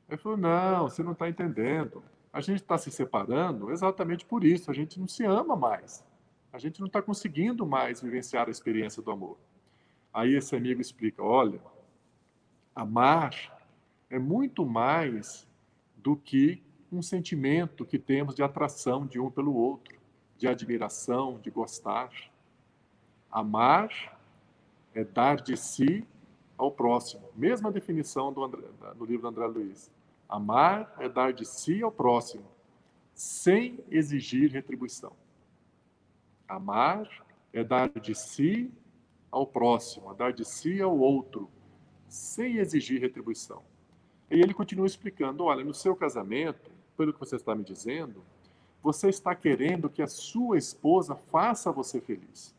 [0.09, 2.03] Ele falou: não, você não está entendendo.
[2.33, 4.70] A gente está se separando exatamente por isso.
[4.70, 6.05] A gente não se ama mais.
[6.53, 9.38] A gente não está conseguindo mais vivenciar a experiência do amor.
[10.12, 11.61] Aí esse amigo explica: olha,
[12.75, 13.35] amar
[14.11, 15.49] é muito mais
[15.96, 19.99] do que um sentimento que temos de atração de um pelo outro,
[20.37, 22.11] de admiração, de gostar.
[23.31, 24.15] Amar
[24.97, 26.03] é dar de si
[26.57, 27.29] ao próximo.
[27.37, 28.63] Mesma definição do, André,
[29.03, 29.91] livro do André Luiz.
[30.27, 32.45] Amar é dar de si ao próximo,
[33.15, 35.13] sem exigir retribuição.
[36.49, 37.07] Amar
[37.53, 38.73] é dar de si
[39.31, 41.51] ao próximo, é dar de si ao outro,
[42.09, 43.63] sem exigir retribuição.
[44.31, 48.25] E ele continua explicando: olha, no seu casamento, pelo que você está me dizendo,
[48.83, 52.56] você está querendo que a sua esposa faça você feliz.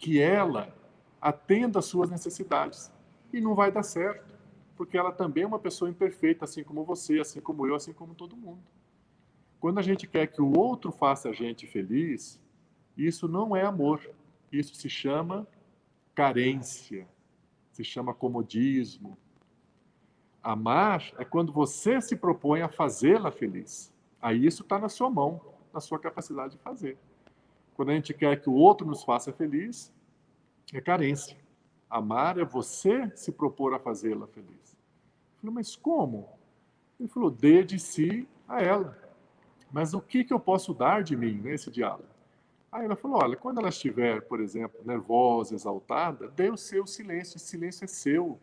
[0.00, 0.74] Que ela
[1.20, 2.90] atenda às suas necessidades.
[3.32, 4.30] E não vai dar certo
[4.80, 8.14] porque ela também é uma pessoa imperfeita, assim como você, assim como eu, assim como
[8.14, 8.62] todo mundo.
[9.60, 12.40] Quando a gente quer que o outro faça a gente feliz,
[12.96, 14.00] isso não é amor.
[14.50, 15.46] Isso se chama
[16.14, 17.06] carência,
[17.70, 19.18] se chama comodismo.
[20.42, 23.92] Amar é quando você se propõe a fazê-la feliz.
[24.18, 25.42] Aí isso está na sua mão,
[25.74, 26.96] na sua capacidade de fazer.
[27.80, 29.90] Quando a gente quer que o outro nos faça feliz,
[30.70, 31.34] é carência.
[31.88, 34.76] Amar é você se propor a fazê-la feliz.
[34.76, 36.28] Eu falei, mas como?
[36.98, 38.98] Ele falou, dê de si a ela.
[39.72, 42.04] Mas o que, que eu posso dar de mim nesse diálogo?
[42.70, 47.38] Aí ela falou, olha, quando ela estiver, por exemplo, nervosa, exaltada, dê o seu silêncio,
[47.38, 48.38] esse silêncio é seu.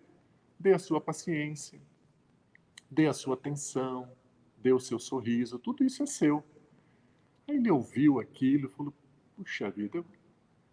[0.60, 1.80] Dê a sua paciência,
[2.90, 4.12] dê a sua atenção,
[4.58, 6.44] dê o seu sorriso, tudo isso é seu.
[7.48, 8.92] Aí ele ouviu aquilo e falou,
[9.38, 10.04] puxa vida,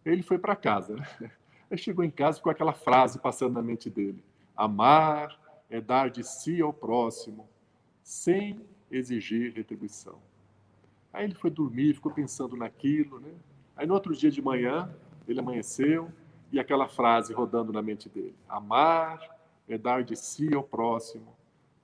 [0.05, 0.97] ele foi para casa.
[0.97, 1.31] Né?
[1.71, 4.25] Aí chegou em casa com aquela frase passando na mente dele:
[4.57, 7.49] amar é dar de si ao próximo,
[8.03, 10.19] sem exigir retribuição.
[11.13, 13.33] Aí ele foi dormir, ficou pensando naquilo, né?
[13.77, 14.93] Aí no outro dia de manhã,
[15.27, 16.11] ele amanheceu
[16.51, 19.21] e aquela frase rodando na mente dele: Amar
[19.69, 21.35] é dar de si ao próximo,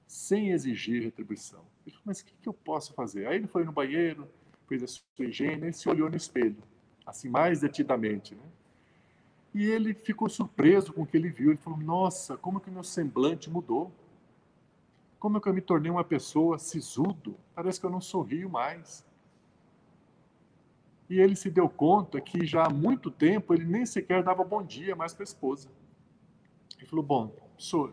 [0.07, 1.64] sem exigir retribuição.
[1.87, 3.27] Ele falou, mas o que, que eu posso fazer?
[3.27, 4.29] Aí ele foi no banheiro,
[4.69, 6.57] fez a sua higiene e se olhou no espelho,
[7.11, 8.42] assim, mais detidamente, né?
[9.53, 11.51] E ele ficou surpreso com o que ele viu.
[11.51, 13.90] Ele falou: Nossa, como que meu semblante mudou?
[15.18, 17.37] Como que eu me tornei uma pessoa sisudo?
[17.55, 19.05] Parece que eu não sorrio mais.
[21.11, 24.62] E ele se deu conta que já há muito tempo ele nem sequer dava bom
[24.62, 25.68] dia mais para a esposa.
[26.79, 27.35] Ele falou: Bom,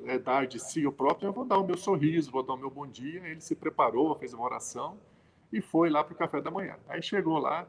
[0.06, 2.58] é dar de si o próprio, eu vou dar o meu sorriso, vou dar o
[2.58, 3.28] meu bom dia.
[3.28, 4.98] Ele se preparou, fez uma oração
[5.52, 6.78] e foi lá para o café da manhã.
[6.88, 7.68] Aí chegou lá,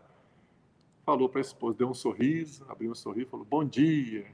[1.09, 4.27] falou para a esposa, deu um sorriso, abriu um sorriso, falou bom dia.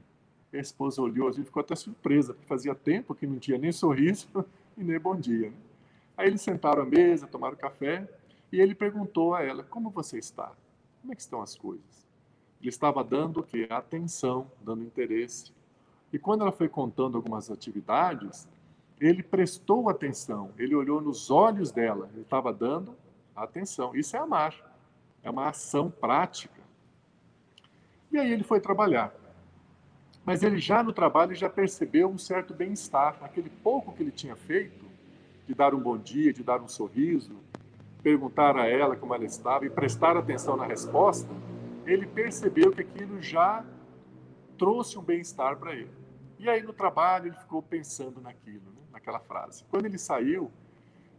[0.51, 3.57] E a esposa olhou, a gente ficou até surpresa, porque fazia tempo que não tinha
[3.57, 4.27] nem sorriso
[4.77, 5.51] e nem bom dia.
[5.51, 5.55] Né?
[6.17, 8.05] Aí eles sentaram à mesa, tomaram café,
[8.51, 10.51] e ele perguntou a ela, como você está?
[10.99, 12.05] Como é que estão as coisas?
[12.59, 13.67] Ele estava dando o quê?
[13.69, 15.53] Atenção, dando interesse.
[16.11, 18.49] E quando ela foi contando algumas atividades,
[18.99, 22.93] ele prestou atenção, ele olhou nos olhos dela, ele estava dando
[23.33, 23.95] atenção.
[23.95, 24.53] Isso é amar,
[25.23, 26.64] é uma ação prática.
[28.15, 29.13] E aí ele foi trabalhar.
[30.23, 33.17] Mas ele já no trabalho já percebeu um certo bem-estar.
[33.21, 34.85] Aquele pouco que ele tinha feito,
[35.45, 37.35] de dar um bom dia, de dar um sorriso,
[38.01, 41.29] perguntar a ela como ela estava e prestar atenção na resposta,
[41.85, 43.65] ele percebeu que aquilo já
[44.57, 45.91] trouxe um bem-estar para ele.
[46.39, 48.81] E aí no trabalho ele ficou pensando naquilo, né?
[48.93, 49.65] naquela frase.
[49.69, 50.49] Quando ele saiu,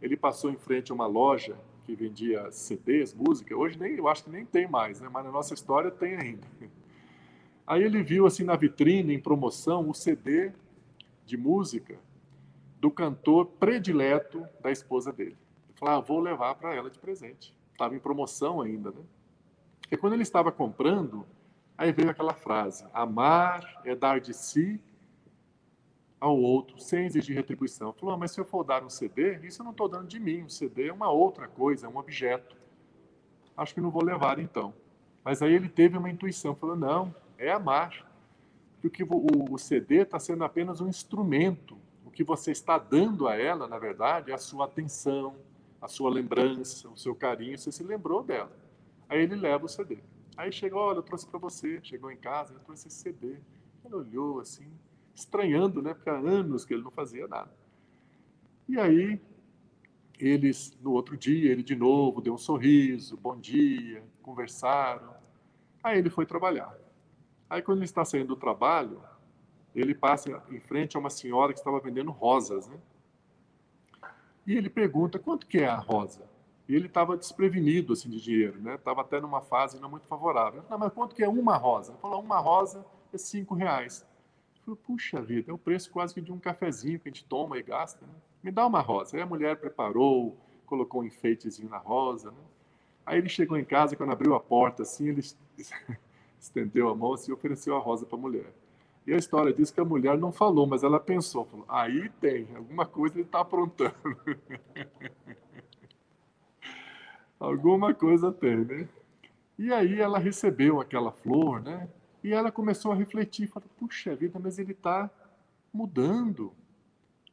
[0.01, 1.55] ele passou em frente a uma loja
[1.85, 3.55] que vendia CDs, música.
[3.55, 5.07] Hoje nem, eu acho que nem tem mais, né?
[5.13, 6.47] mas na nossa história tem ainda.
[7.67, 10.53] Aí ele viu assim na vitrine, em promoção, o CD
[11.25, 11.99] de música
[12.79, 15.35] do cantor predileto da esposa dele.
[15.67, 17.53] Ele falou, ah, vou levar para ela de presente.
[17.73, 19.01] Estava em promoção ainda, né?
[19.91, 21.25] E quando ele estava comprando,
[21.77, 24.79] aí veio aquela frase: amar é dar de si
[26.19, 27.93] ao outro sem exigir retribuição.
[27.93, 30.19] Falou, ah, mas se eu for dar um CD, isso eu não estou dando de
[30.19, 30.43] mim.
[30.43, 32.55] Um CD é uma outra coisa, é um objeto.
[33.55, 34.73] Acho que não vou levar então.
[35.23, 38.05] Mas aí ele teve uma intuição, falou, não, é amar.
[38.81, 41.77] Porque o, o CD está sendo apenas um instrumento.
[42.05, 45.35] O que você está dando a ela, na verdade, é a sua atenção,
[45.81, 47.57] a sua lembrança, o seu carinho.
[47.57, 48.51] Você se lembrou dela.
[49.09, 49.99] Aí ele leva o CD.
[50.35, 51.79] Aí chegou, olha, eu trouxe para você.
[51.81, 53.37] Chegou em casa, eu trouxe esse CD.
[53.83, 54.67] Ele olhou assim,
[55.15, 55.93] estranhando, né?
[55.93, 57.51] Porque há anos que ele não fazia nada.
[58.67, 59.19] E aí,
[60.19, 65.15] eles, no outro dia, ele de novo deu um sorriso, bom dia, conversaram.
[65.81, 66.75] Aí ele foi trabalhar.
[67.49, 69.01] Aí, quando ele está saindo do trabalho,
[69.75, 72.77] ele passa em frente a uma senhora que estava vendendo rosas, né?
[74.45, 76.27] E ele pergunta quanto que é a rosa.
[76.67, 78.75] E ele estava desprevenido assim de dinheiro, né?
[78.75, 80.63] Estava até numa fase não muito favorável.
[80.69, 81.91] Não, mas quanto que é uma rosa?
[81.91, 84.05] Ele falou, uma rosa é cinco reais.
[84.55, 87.25] Eu falei, puxa vida, é o preço quase que de um cafezinho que a gente
[87.25, 88.05] toma e gasta.
[88.05, 88.13] Né?
[88.43, 89.15] Me dá uma rosa.
[89.15, 92.41] Aí a mulher preparou, colocou um enfeitezinho na rosa, né?
[93.05, 95.21] Aí ele chegou em casa, quando abriu a porta, assim, ele
[96.39, 98.53] estendeu a mão assim, e ofereceu a rosa para a mulher.
[99.05, 102.47] E a história diz que a mulher não falou, mas ela pensou, falou, aí tem,
[102.55, 103.95] alguma coisa ele está aprontando.
[107.39, 108.89] alguma coisa tem, né?
[109.57, 111.87] E aí ela recebeu aquela flor, né?
[112.23, 115.09] E ela começou a refletir, falou, puxa vida, mas ele está
[115.73, 116.51] mudando,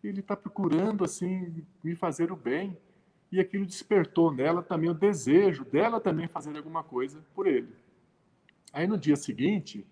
[0.02, 2.76] ele está procurando, assim, me fazer o bem.
[3.32, 7.74] E aquilo despertou nela também o desejo dela também fazer alguma coisa por ele.
[8.74, 9.86] Aí no dia seguinte,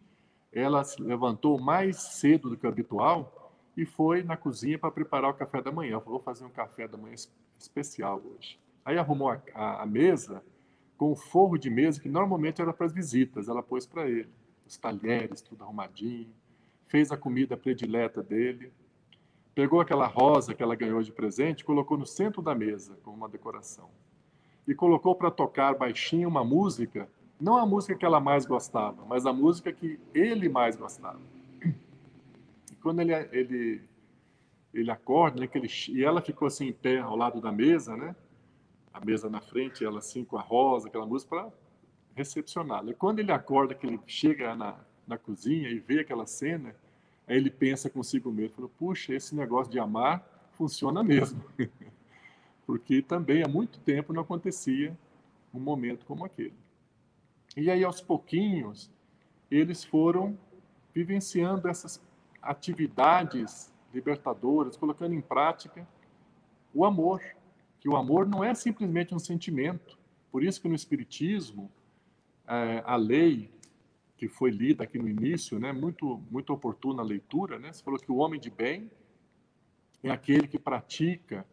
[0.53, 5.31] ela se levantou mais cedo do que o habitual e foi na cozinha para preparar
[5.31, 6.01] o café da manhã.
[6.01, 7.15] Falou, vou fazer um café da manhã
[7.57, 8.59] especial hoje.
[8.85, 10.43] Aí arrumou a, a, a mesa
[10.99, 13.49] com o forro de mesa que normalmente era para as visitas.
[13.49, 14.29] Ela pôs para ele
[14.67, 16.35] os talheres, tudo arrumadinho.
[16.89, 18.73] Fez a comida predileta dele.
[19.55, 23.29] Pegou aquela rosa que ela ganhou de presente, colocou no centro da mesa como uma
[23.29, 23.89] decoração.
[24.67, 27.09] E colocou para tocar baixinho uma música
[27.43, 31.21] não a música que ela mais gostava, mas a música que ele mais gostava.
[32.71, 33.83] E quando ele, ele,
[34.73, 37.97] ele acorda, né, que ele, e ela ficou assim em pé ao lado da mesa,
[37.97, 38.15] né?
[38.95, 41.51] A mesa na frente, ela assim com a rosa, aquela música para
[42.15, 42.93] recepcioná-la.
[42.93, 46.73] E quando ele acorda, que ele chega na, na cozinha e vê aquela cena,
[47.27, 51.43] aí ele pensa consigo mesmo, falou, puxa, esse negócio de amar funciona mesmo.
[52.65, 54.97] Porque também há muito tempo não acontecia
[55.53, 56.62] um momento como aquele.
[57.57, 58.91] E aí, aos pouquinhos,
[59.51, 60.39] eles foram
[60.95, 62.03] vivenciando essas
[62.41, 65.87] atividades libertadoras, colocando em prática
[66.75, 67.23] o amor,
[67.79, 69.99] que o amor não é simplesmente um sentimento.
[70.31, 71.71] Por isso que no Espiritismo,
[72.47, 73.51] é, a lei
[74.17, 77.99] que foi lida aqui no início, né, muito, muito oportuna a leitura, né, você falou
[77.99, 78.91] que o homem de bem
[80.03, 81.47] é aquele que pratica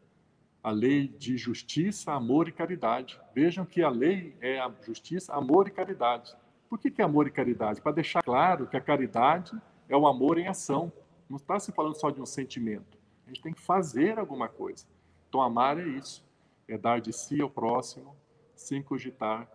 [0.64, 3.20] a lei de justiça, amor e caridade.
[3.34, 6.36] Vejam que a lei é a justiça, amor e caridade.
[6.70, 7.82] Por que, que é amor e caridade?
[7.82, 10.92] Para deixar claro que a caridade é o amor em ação.
[11.30, 12.98] Não está se falando só de um sentimento.
[13.26, 14.86] A gente tem que fazer alguma coisa.
[15.28, 16.24] Então, amar é isso.
[16.68, 18.16] É dar de si ao próximo
[18.56, 19.50] sem cogitar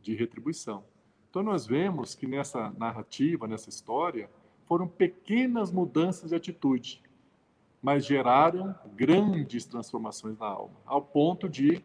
[0.00, 0.84] de retribuição.
[1.30, 4.30] Então, nós vemos que nessa narrativa, nessa história,
[4.66, 7.02] foram pequenas mudanças de atitude
[7.82, 11.84] mas geraram grandes transformações na alma, ao ponto de,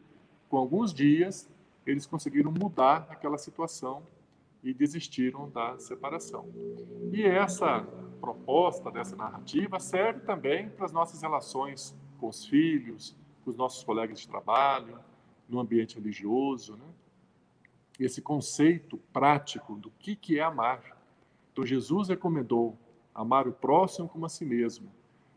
[0.50, 1.50] com alguns dias,
[1.86, 4.04] eles conseguiram mudar aquela situação
[4.64, 6.48] e desistiram da separação.
[7.12, 7.82] E essa
[8.22, 13.84] proposta dessa narrativa serve também para as nossas relações com os filhos, com os nossos
[13.84, 14.98] colegas de trabalho,
[15.50, 16.86] no ambiente religioso, né?
[18.00, 20.98] Esse conceito prático do que que é amar.
[21.52, 22.76] Então Jesus recomendou
[23.14, 24.90] amar o próximo como a si mesmo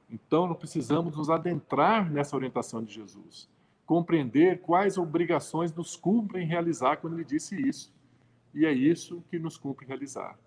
[0.08, 3.48] então, nós precisamos nos adentrar nessa orientação de Jesus,
[3.84, 7.92] compreender quais obrigações nos cumprem realizar quando ele disse isso.
[8.54, 10.38] E é isso que nos cumpre realizar.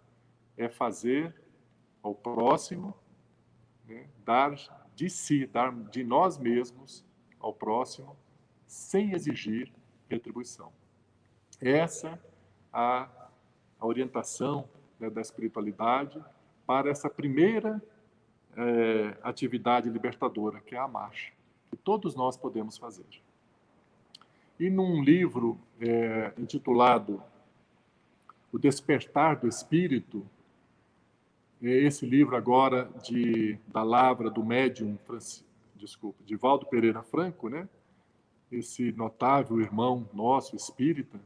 [0.57, 1.34] é fazer
[2.03, 2.93] ao próximo,
[3.86, 4.53] né, dar
[4.93, 7.05] de si, dar de nós mesmos
[7.39, 8.18] ao próximo,
[8.68, 9.72] sem exigir
[10.10, 10.74] retribuição.
[11.62, 12.22] Essa
[12.74, 13.07] a,
[13.80, 14.68] a orientação
[14.99, 16.22] né, da espiritualidade
[16.66, 17.82] para essa primeira
[18.60, 21.32] é, atividade libertadora, que é a marcha,
[21.70, 23.05] que todos nós podemos fazer.
[24.60, 27.24] E num livro é, intitulado
[28.51, 30.26] O Despertar do Espírito,
[31.64, 34.97] é esse livro agora de, da Lavra do médium,
[35.76, 37.68] desculpa, de Valdo Pereira Franco, né?
[38.51, 41.20] esse notável irmão nosso, espírita,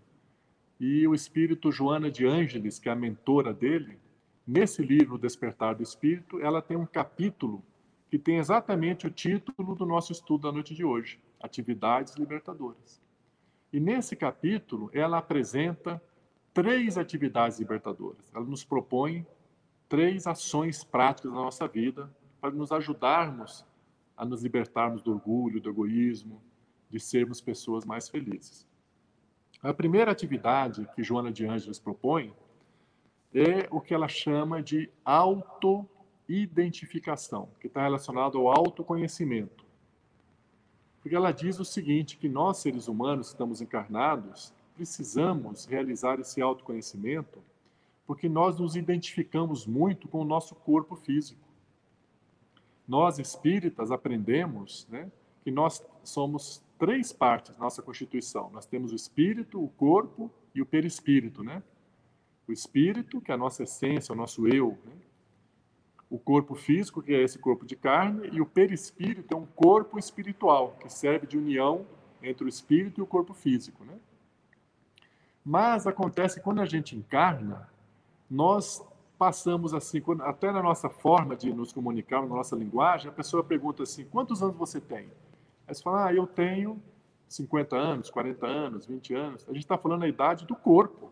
[0.79, 3.97] e o espírito Joana de Ângeles, que é a mentora dele,
[4.45, 7.63] nesse livro, Despertar do Espírito, ela tem um capítulo
[8.09, 13.01] que tem exatamente o título do nosso estudo da noite de hoje, Atividades Libertadoras.
[13.71, 16.01] E nesse capítulo, ela apresenta
[16.53, 18.31] três atividades libertadoras.
[18.33, 19.25] Ela nos propõe
[19.89, 23.65] três ações práticas na nossa vida para nos ajudarmos
[24.15, 26.41] a nos libertarmos do orgulho, do egoísmo,
[26.89, 28.67] de sermos pessoas mais felizes.
[29.61, 32.33] A primeira atividade que Joana de Ângeles propõe
[33.33, 39.65] é o que ela chama de autoidentificação, que está relacionado ao autoconhecimento.
[41.01, 47.41] Porque ela diz o seguinte, que nós seres humanos estamos encarnados, precisamos realizar esse autoconhecimento
[48.05, 51.41] porque nós nos identificamos muito com o nosso corpo físico.
[52.87, 55.09] Nós espíritas aprendemos, né,
[55.43, 58.49] que nós somos três partes da nossa constituição.
[58.51, 61.63] Nós temos o espírito, o corpo e o perispírito, né?
[62.47, 64.93] O espírito, que é a nossa essência, o nosso eu, né?
[66.09, 69.97] o corpo físico, que é esse corpo de carne, e o perispírito é um corpo
[69.97, 71.85] espiritual, que serve de união
[72.21, 73.83] entre o espírito e o corpo físico.
[73.83, 73.97] Né?
[75.43, 77.67] Mas acontece que quando a gente encarna,
[78.29, 78.85] nós
[79.17, 83.83] passamos assim, até na nossa forma de nos comunicar, na nossa linguagem, a pessoa pergunta
[83.83, 85.09] assim: quantos anos você tem?
[85.67, 86.81] Aí você fala: ah, eu tenho
[87.27, 89.43] 50 anos, 40 anos, 20 anos.
[89.49, 91.11] A gente está falando a idade do corpo.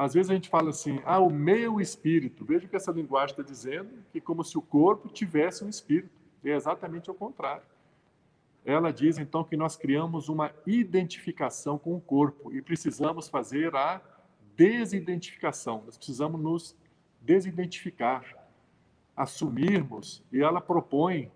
[0.00, 2.42] Às vezes a gente fala assim, ah, o meu espírito.
[2.42, 6.08] Veja que essa linguagem está dizendo que como se o corpo tivesse um espírito.
[6.42, 7.62] É exatamente o contrário.
[8.64, 14.00] Ela diz então que nós criamos uma identificação com o corpo e precisamos fazer a
[14.56, 15.82] desidentificação.
[15.84, 16.74] Nós precisamos nos
[17.20, 18.24] desidentificar,
[19.14, 20.22] assumirmos.
[20.32, 21.30] E ela propõe,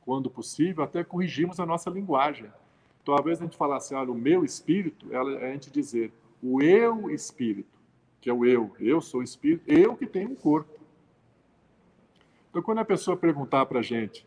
[0.00, 2.50] quando possível, até corrigirmos a nossa linguagem.
[3.04, 5.70] Então, às vezes a gente fala assim, olha, o meu espírito, ela, é a gente
[5.70, 7.78] dizer o eu espírito
[8.20, 8.72] que é o eu.
[8.78, 10.78] Eu sou o espírito, eu que tenho um corpo.
[12.50, 14.26] Então, quando a pessoa perguntar para a gente,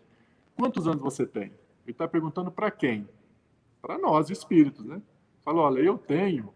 [0.55, 1.51] quantos anos você tem?
[1.83, 3.07] Ele está perguntando para quem?
[3.81, 5.01] Para nós, espíritos, né?
[5.43, 6.53] Fala, olha, eu tenho,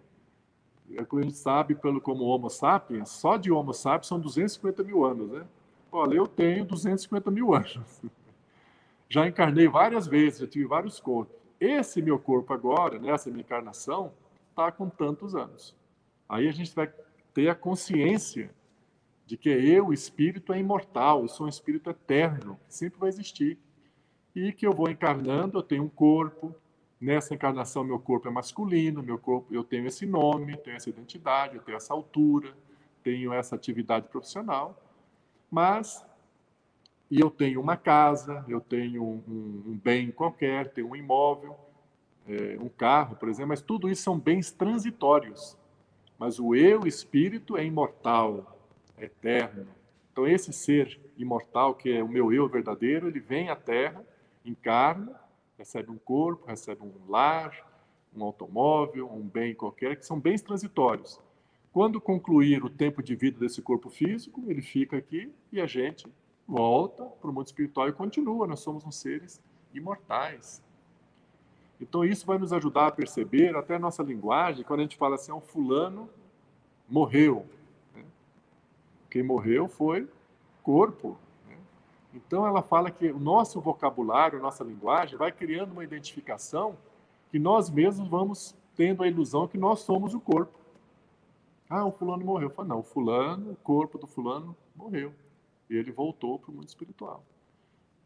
[0.91, 5.03] é a gente sabe pelo como Homo sapiens, só de Homo sapiens são 250 mil
[5.03, 5.45] anos, né?
[5.91, 8.01] Olha, eu tenho 250 mil anos.
[9.09, 11.33] Já encarnei várias vezes, já tive vários corpos.
[11.61, 14.11] Esse meu corpo agora, nessa minha encarnação,
[14.49, 15.73] está com tantos anos.
[16.27, 16.91] Aí a gente vai
[17.37, 18.49] ter a consciência
[19.27, 23.59] de que eu, espírito, é imortal, eu sou um espírito eterno, que sempre vai existir.
[24.35, 26.55] E que eu vou encarnando, eu tenho um corpo,
[26.99, 31.57] nessa encarnação meu corpo é masculino, meu corpo, eu tenho esse nome, tenho essa identidade,
[31.57, 32.57] eu tenho essa altura,
[33.03, 34.75] tenho essa atividade profissional,
[35.51, 36.03] mas
[37.11, 41.55] e eu tenho uma casa, eu tenho um, um bem qualquer, tenho um imóvel,
[42.27, 45.55] é, um carro, por exemplo, mas tudo isso são bens transitórios.
[46.17, 48.57] Mas o eu espírito é imortal,
[48.97, 49.67] é eterno.
[50.11, 54.03] Então esse ser imortal, que é o meu eu verdadeiro, ele vem à Terra,
[54.43, 55.19] encarna,
[55.57, 57.53] recebe um corpo, recebe um lar,
[58.15, 61.19] um automóvel, um bem qualquer, que são bens transitórios.
[61.71, 66.07] Quando concluir o tempo de vida desse corpo físico, ele fica aqui e a gente
[66.47, 68.47] volta para o mundo espiritual e continua.
[68.47, 69.39] Nós somos uns seres
[69.73, 70.63] imortais.
[71.79, 75.15] Então, isso vai nos ajudar a perceber, até a nossa linguagem, quando a gente fala
[75.15, 76.09] assim, um fulano
[76.89, 77.45] morreu.
[77.95, 78.03] Né?
[79.09, 80.07] Quem morreu foi
[80.63, 81.17] corpo.
[81.47, 81.57] Né?
[82.13, 86.75] Então, ela fala que o nosso vocabulário, nossa linguagem, vai criando uma identificação
[87.29, 90.57] que nós mesmos vamos tendo a ilusão que nós somos o corpo.
[91.69, 92.49] Ah, o fulano morreu.
[92.49, 95.13] Fala, não, o fulano, o corpo do fulano morreu.
[95.69, 97.23] E ele voltou para o mundo espiritual.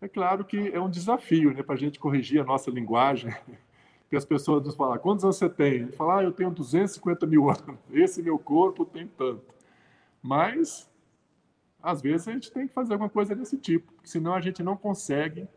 [0.01, 3.31] É claro que é um desafio né, para a gente corrigir a nossa linguagem,
[4.09, 5.91] que as pessoas nos falam, quantos anos você tem?
[5.91, 9.53] Falar, ah, eu tenho 250 mil anos, esse meu corpo tem tanto.
[10.19, 10.89] Mas,
[11.81, 14.75] às vezes, a gente tem que fazer alguma coisa desse tipo, senão a gente não
[14.75, 15.47] consegue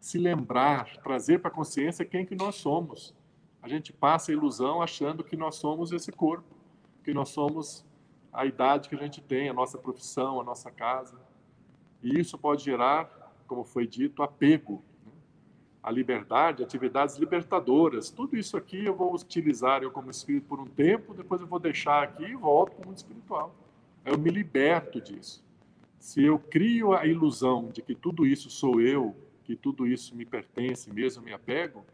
[0.00, 3.14] se lembrar, trazer para a consciência quem que nós somos.
[3.62, 6.44] A gente passa a ilusão achando que nós somos esse corpo,
[7.02, 7.84] que nós somos
[8.32, 11.18] a idade que a gente tem, a nossa profissão, a nossa casa.
[12.02, 14.82] E isso pode gerar, como foi dito, apego.
[15.04, 15.12] Né?
[15.82, 18.10] A liberdade, atividades libertadoras.
[18.10, 21.58] Tudo isso aqui eu vou utilizar eu como espírito por um tempo, depois eu vou
[21.58, 23.54] deixar aqui e volto para o mundo espiritual.
[24.04, 25.42] Eu me liberto disso.
[25.98, 30.24] Se eu crio a ilusão de que tudo isso sou eu, que tudo isso me
[30.24, 31.84] pertence, mesmo me apego,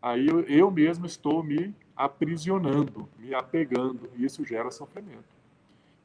[0.00, 5.24] aí eu, eu mesmo estou me aprisionando, me apegando, e isso gera sofrimento.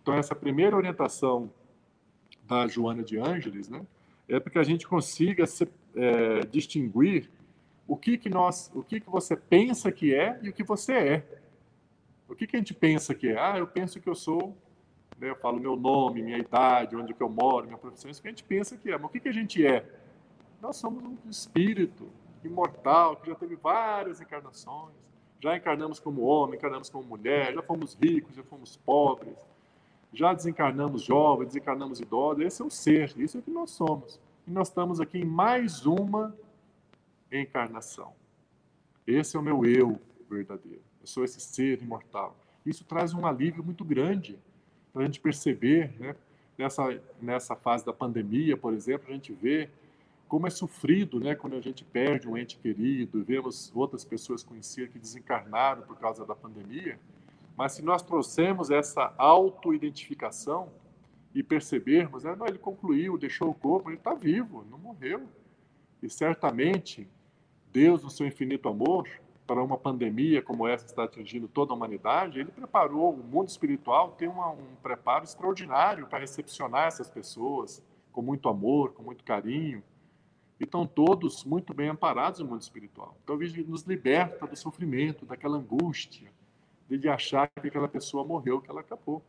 [0.02, 1.52] Então, essa primeira orientação
[2.44, 3.86] da Joana de Ângeles, né,
[4.28, 7.30] é para que a gente consiga se, é, distinguir
[7.88, 10.94] o que que nós, o que que você pensa que é e o que você
[10.94, 11.42] é.
[12.28, 13.40] O que que a gente pensa que é?
[13.40, 14.56] Ah, eu penso que eu sou,
[15.18, 18.28] né, eu falo meu nome, minha idade, onde que eu moro, minha profissão, isso que
[18.28, 18.98] a gente pensa que é.
[18.98, 19.86] Mas o que que a gente é?
[20.62, 22.10] Nós somos um espírito
[22.44, 25.08] imortal que já teve várias encarnações
[25.40, 29.38] já encarnamos como homem, encarnamos como mulher, já fomos ricos, já fomos pobres,
[30.14, 32.44] já desencarnamos jovens, desencarnamos idosos.
[32.44, 34.20] Esse é o ser, isso é o que nós somos.
[34.48, 36.36] E nós estamos aqui em mais uma
[37.32, 38.14] encarnação.
[39.06, 40.00] Esse é o meu eu
[40.30, 40.82] verdadeiro.
[41.02, 42.36] Eu sou esse ser imortal.
[42.66, 44.38] Isso traz um alívio muito grande
[44.94, 46.16] para a gente perceber, né?
[46.58, 49.70] Nessa, nessa fase da pandemia, por exemplo, a gente vê
[50.28, 54.92] como é sofrido, né, quando a gente perde um ente querido, vemos outras pessoas conhecidas
[54.92, 57.00] que desencarnaram por causa da pandemia.
[57.58, 60.72] Mas se nós trouxermos essa auto-identificação
[61.34, 65.28] e percebermos, né, ele concluiu, deixou o corpo, ele está vivo, não morreu.
[66.02, 67.10] E certamente
[67.74, 69.10] Deus, no seu infinito amor,
[69.48, 73.48] para uma pandemia como essa que está atingindo toda a humanidade, ele preparou o mundo
[73.48, 77.82] espiritual tem uma, um preparo extraordinário para recepcionar essas pessoas
[78.12, 79.82] com muito amor, com muito carinho
[80.60, 83.18] e estão todos muito bem amparados no mundo espiritual.
[83.24, 86.32] Então, ele nos liberta do sofrimento, daquela angústia,
[86.90, 89.22] de achar que aquela pessoa morreu, que ela acabou.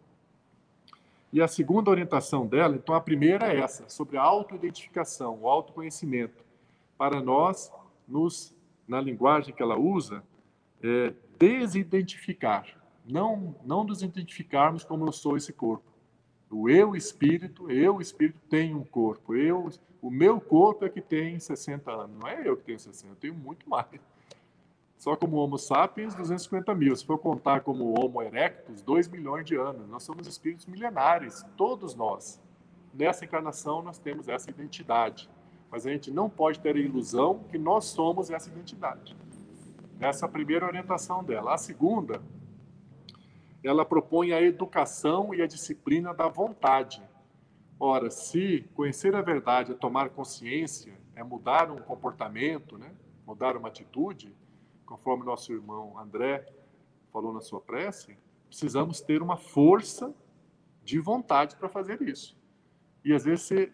[1.32, 6.44] E a segunda orientação dela, então, a primeira é essa, sobre a autoidentificação, o autoconhecimento.
[6.96, 7.72] Para nós,
[8.06, 8.54] nos,
[8.86, 10.22] na linguagem que ela usa,
[10.82, 12.66] é desidentificar.
[13.04, 15.84] Não, não nos identificarmos como eu sou esse corpo.
[16.50, 19.34] O eu espírito, eu espírito tenho um corpo.
[19.34, 22.18] Eu, o meu corpo é que tem 60 anos.
[22.18, 23.86] Não é eu que tenho 60, eu tenho muito mais.
[24.98, 26.94] Só como Homo sapiens, 250 mil.
[26.94, 29.88] Se for contar como Homo erectus, 2 milhões de anos.
[29.88, 32.42] Nós somos espíritos milenares, todos nós.
[32.92, 35.30] Nessa encarnação, nós temos essa identidade.
[35.70, 39.16] Mas a gente não pode ter a ilusão que nós somos essa identidade.
[40.00, 41.54] Essa é a primeira orientação dela.
[41.54, 42.20] A segunda
[43.62, 47.02] ela propõe a educação e a disciplina da vontade.
[47.78, 52.90] Ora, se conhecer a verdade é tomar consciência, é mudar um comportamento, né?
[53.26, 54.34] mudar uma atitude,
[54.88, 56.46] conforme nosso irmão André
[57.12, 58.16] falou na sua prece,
[58.48, 60.14] precisamos ter uma força
[60.82, 62.36] de vontade para fazer isso.
[63.04, 63.72] E às vezes você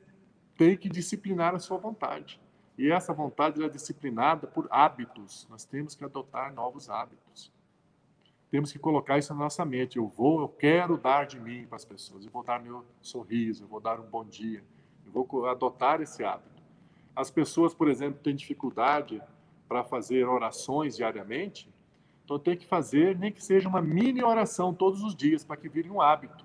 [0.57, 2.41] tem que disciplinar a sua vontade.
[2.77, 5.47] E essa vontade é disciplinada por hábitos.
[5.49, 7.55] Nós temos que adotar novos hábitos
[8.55, 9.97] temos que colocar isso na nossa mente.
[9.97, 12.25] Eu vou, eu quero dar de mim para as pessoas.
[12.25, 14.63] Eu vou dar meu sorriso, eu vou dar um bom dia.
[15.05, 16.63] Eu vou adotar esse hábito.
[17.17, 19.21] As pessoas, por exemplo, têm dificuldade
[19.69, 21.69] para fazer orações diariamente,
[22.25, 25.69] então tem que fazer nem que seja uma mini oração todos os dias para que
[25.69, 26.45] vire um hábito.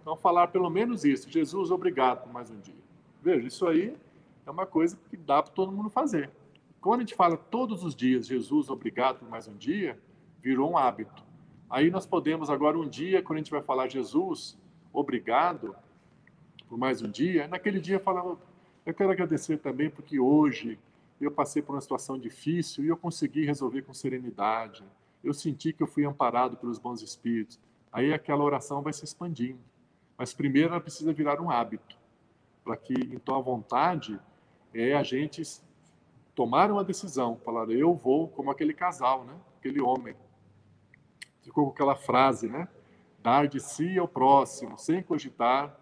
[0.00, 1.30] Então falar pelo menos isso.
[1.30, 2.74] Jesus, obrigado por mais um dia.
[3.22, 3.96] Veja, isso aí
[4.44, 6.30] é uma coisa que dá para todo mundo fazer.
[6.80, 9.98] Quando a gente fala todos os dias, Jesus, obrigado por mais um dia,
[10.42, 11.22] virou um hábito.
[11.68, 14.58] Aí nós podemos agora um dia, quando a gente vai falar Jesus,
[14.92, 15.76] obrigado
[16.68, 18.24] por mais um dia, naquele dia falar,
[18.86, 20.78] eu quero agradecer também porque hoje
[21.24, 24.82] eu passei por uma situação difícil e eu consegui resolver com serenidade.
[25.22, 27.60] Eu senti que eu fui amparado pelos bons espíritos.
[27.92, 29.60] Aí aquela oração vai se expandindo.
[30.16, 31.96] Mas primeiro ela precisa virar um hábito,
[32.64, 34.18] para que então a vontade
[34.72, 35.42] é a gente
[36.34, 39.34] tomar uma decisão, falar eu vou como aquele casal, né?
[39.58, 40.14] Aquele homem
[41.42, 42.68] ficou com aquela frase, né?
[43.22, 45.78] Dar de si ao próximo, sem cogitar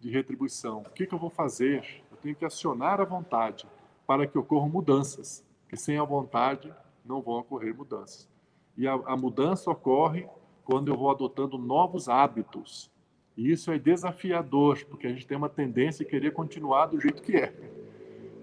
[0.00, 0.80] de retribuição.
[0.80, 2.02] O que, que eu vou fazer?
[2.10, 3.66] Eu tenho que acionar a vontade
[4.06, 6.72] para que ocorram mudanças, que sem a vontade
[7.04, 8.28] não vão ocorrer mudanças.
[8.76, 10.26] E a, a mudança ocorre
[10.64, 12.90] quando eu vou adotando novos hábitos.
[13.36, 17.22] E isso é desafiador, porque a gente tem uma tendência a querer continuar do jeito
[17.22, 17.54] que é.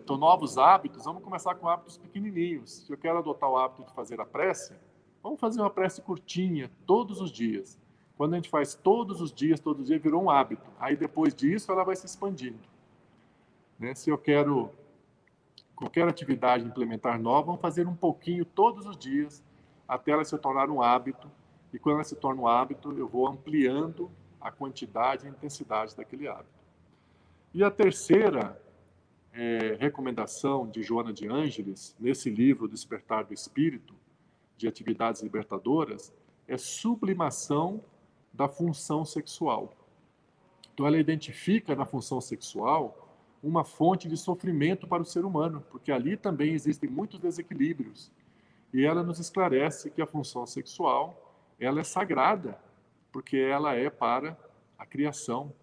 [0.03, 2.85] Então, novos hábitos, vamos começar com hábitos pequenininhos.
[2.85, 4.73] Se eu quero adotar o hábito de fazer a prece,
[5.23, 7.79] Vamos fazer uma prece curtinha, todos os dias.
[8.17, 10.69] Quando a gente faz todos os dias, todos os dias, virou um hábito.
[10.77, 12.59] Aí depois disso, ela vai se expandindo.
[13.79, 13.95] Né?
[13.95, 14.69] Se eu quero
[15.75, 19.43] qualquer atividade implementar nova, vamos fazer um pouquinho todos os dias,
[19.87, 21.29] até ela se tornar um hábito.
[21.71, 25.95] E quando ela se torna um hábito, eu vou ampliando a quantidade e a intensidade
[25.95, 26.63] daquele hábito.
[27.53, 28.61] E a terceira
[29.33, 33.95] é, recomendação de Joana de Ângeles, nesse livro Despertar do Espírito,
[34.55, 36.13] de atividades libertadoras,
[36.47, 37.83] é sublimação
[38.31, 39.73] da função sexual.
[40.73, 43.02] Então, ela identifica na função sexual
[43.43, 48.09] uma fonte de sofrimento para o ser humano, porque ali também existem muitos desequilíbrios.
[48.73, 51.19] E ela nos esclarece que a função sexual
[51.59, 52.57] ela é sagrada,
[53.11, 54.37] porque ela é para
[54.79, 55.53] a criação.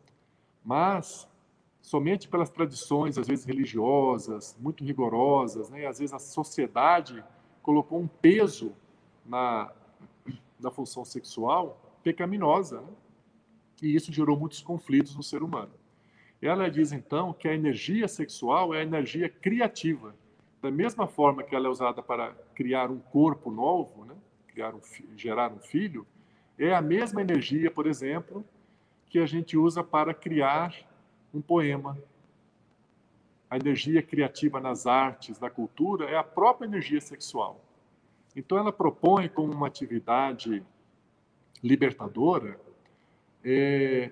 [0.63, 1.27] Mas
[1.81, 5.87] somente pelas tradições, às vezes religiosas, muito rigorosas, né?
[5.87, 7.25] às vezes a sociedade
[7.63, 8.75] colocou um peso
[9.25, 9.73] na,
[10.61, 12.83] na função sexual pecaminosa.
[12.83, 12.93] Né?
[13.83, 15.80] E isso gerou muitos conflitos no ser humano.
[16.43, 20.15] Ela diz então que a energia sexual é a energia criativa.
[20.63, 24.15] Da mesma forma que ela é usada para criar um corpo novo, né?
[24.49, 24.81] criar um,
[25.17, 26.07] gerar um filho,
[26.59, 28.45] é a mesma energia, por exemplo,
[29.09, 30.75] que a gente usa para criar
[31.33, 31.99] um poema.
[33.49, 37.65] A energia criativa nas artes, na cultura, é a própria energia sexual.
[38.37, 40.63] Então, ela propõe como uma atividade
[41.63, 42.59] libertadora
[43.45, 44.11] é,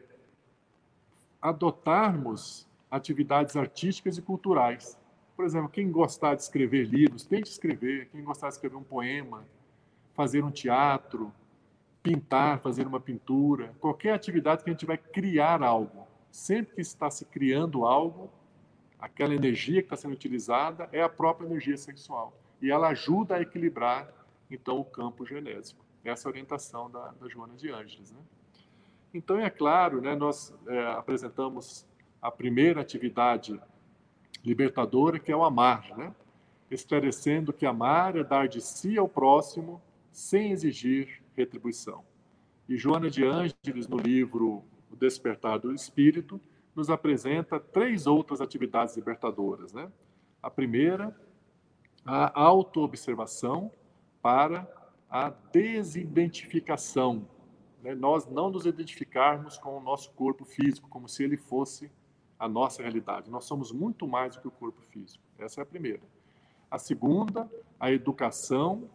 [1.41, 4.99] adotarmos atividades artísticas e culturais.
[5.37, 8.09] Por exemplo, quem gostar de escrever livros, tente escrever.
[8.11, 9.47] Quem gostar de escrever um poema,
[10.15, 11.33] fazer um teatro,
[12.03, 16.07] pintar, fazer uma pintura, qualquer atividade que a gente vai criar algo.
[16.31, 18.31] Sempre que está se criando algo,
[18.99, 22.33] aquela energia que está sendo utilizada é a própria energia sexual.
[22.61, 24.13] E ela ajuda a equilibrar,
[24.51, 25.85] então, o campo genésico.
[26.03, 28.11] Essa é a orientação da, da Joana de Ângeles.
[28.11, 28.19] Né?
[29.13, 31.87] Então, é claro, né, nós é, apresentamos
[32.21, 33.59] a primeira atividade
[34.45, 36.15] libertadora, que é o amar, né?
[36.71, 39.81] esclarecendo que amar é dar de si ao próximo
[40.13, 42.05] sem exigir retribuição.
[42.69, 46.41] E Joana de Ângeles, no livro O Despertar do Espírito,
[46.75, 49.73] nos apresenta três outras atividades libertadoras.
[49.73, 49.91] Né?
[50.43, 51.17] A primeira,
[52.05, 53.73] a autoobservação
[54.21, 54.69] para
[55.09, 57.27] a desidentificação.
[57.89, 57.95] Né?
[57.95, 61.91] Nós não nos identificarmos com o nosso corpo físico, como se ele fosse
[62.39, 63.31] a nossa realidade.
[63.31, 65.25] Nós somos muito mais do que o corpo físico.
[65.39, 66.03] Essa é a primeira.
[66.71, 68.91] A segunda, a educação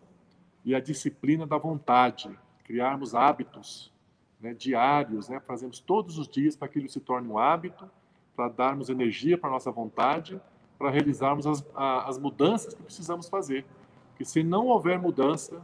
[0.63, 2.29] e a disciplina da vontade,
[2.63, 3.91] criarmos hábitos
[4.39, 7.89] né, diários, né, fazemos todos os dias para que aquilo se torne um hábito,
[8.35, 10.39] para darmos energia para a nossa vontade,
[10.77, 13.65] para realizarmos as, a, as mudanças que precisamos fazer.
[14.09, 15.61] Porque se não houver mudança,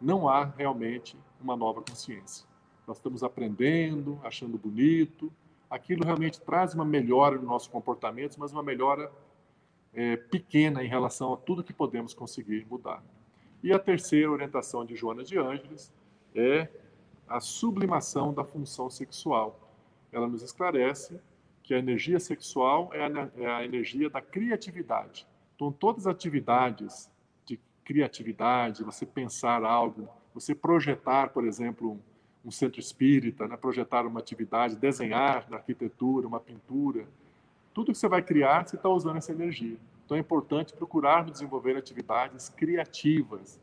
[0.00, 2.47] não há realmente uma nova consciência.
[2.88, 5.30] Nós estamos aprendendo, achando bonito,
[5.68, 9.12] aquilo realmente traz uma melhora no nosso comportamento, mas uma melhora
[9.92, 13.04] é, pequena em relação a tudo que podemos conseguir mudar.
[13.62, 15.92] E a terceira orientação de Joana de Ângeles
[16.34, 16.66] é
[17.28, 19.60] a sublimação da função sexual.
[20.10, 21.20] Ela nos esclarece
[21.62, 25.26] que a energia sexual é a, é a energia da criatividade.
[25.56, 27.10] Então, todas as atividades
[27.44, 32.00] de criatividade, você pensar algo, você projetar, por exemplo,
[32.44, 33.56] um, centro espírita, né?
[33.56, 37.06] projetar uma atividade, desenhar na arquitetura, uma pintura,
[37.74, 39.76] tudo que você vai criar, você está usando essa energia.
[40.04, 43.60] Então é importante procurarmos desenvolver atividades criativas.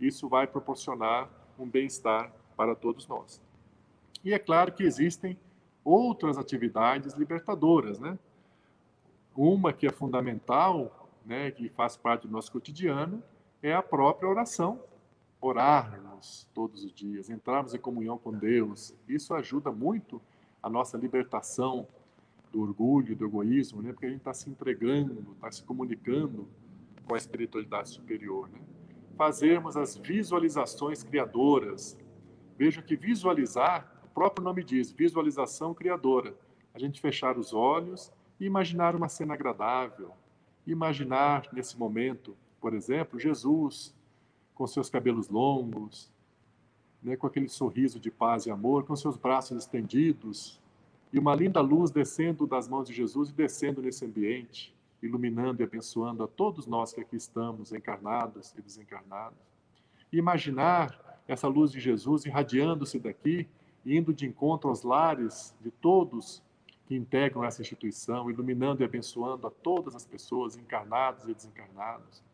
[0.00, 3.40] Isso vai proporcionar um bem-estar para todos nós.
[4.24, 5.36] E é claro que existem
[5.84, 8.18] outras atividades libertadoras, né?
[9.34, 13.22] Uma que é fundamental, né, que faz parte do nosso cotidiano,
[13.62, 14.80] é a própria oração.
[15.40, 18.94] Orarmos todos os dias, entrarmos em comunhão com Deus.
[19.08, 20.20] Isso ajuda muito
[20.62, 21.86] a nossa libertação
[22.52, 23.92] do orgulho, do egoísmo, né?
[23.92, 26.48] porque a gente está se entregando, está se comunicando
[27.06, 28.48] com a espiritualidade superior.
[28.48, 28.58] Né?
[29.16, 31.96] Fazermos as visualizações criadoras.
[32.56, 36.34] Veja que visualizar, o próprio nome diz, visualização criadora.
[36.74, 40.12] A gente fechar os olhos e imaginar uma cena agradável.
[40.66, 43.94] Imaginar nesse momento, por exemplo, Jesus
[44.58, 46.10] com seus cabelos longos,
[47.00, 50.60] né, com aquele sorriso de paz e amor, com seus braços estendidos,
[51.12, 55.64] e uma linda luz descendo das mãos de Jesus e descendo nesse ambiente, iluminando e
[55.64, 59.38] abençoando a todos nós que aqui estamos, encarnados e desencarnados.
[60.12, 63.46] E imaginar essa luz de Jesus irradiando-se daqui,
[63.86, 66.42] indo de encontro aos lares de todos
[66.84, 72.26] que integram essa instituição, iluminando e abençoando a todas as pessoas, encarnados e desencarnados.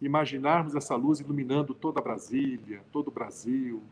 [0.00, 3.82] Imaginarmos essa luz iluminando toda Brasília, todo o Brasil,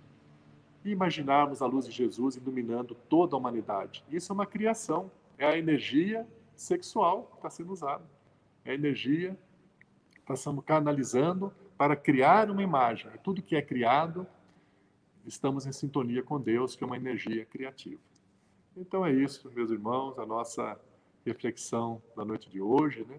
[0.85, 4.05] e imaginarmos a luz de Jesus iluminando toda a humanidade.
[4.11, 8.05] Isso é uma criação, é a energia sexual que está sendo usada.
[8.65, 9.39] É a energia
[10.25, 13.11] que estamos canalizando para criar uma imagem.
[13.23, 14.27] Tudo que é criado,
[15.27, 18.01] estamos em sintonia com Deus, que é uma energia criativa.
[18.77, 20.79] Então é isso, meus irmãos, a nossa
[21.25, 23.19] reflexão da noite de hoje, né?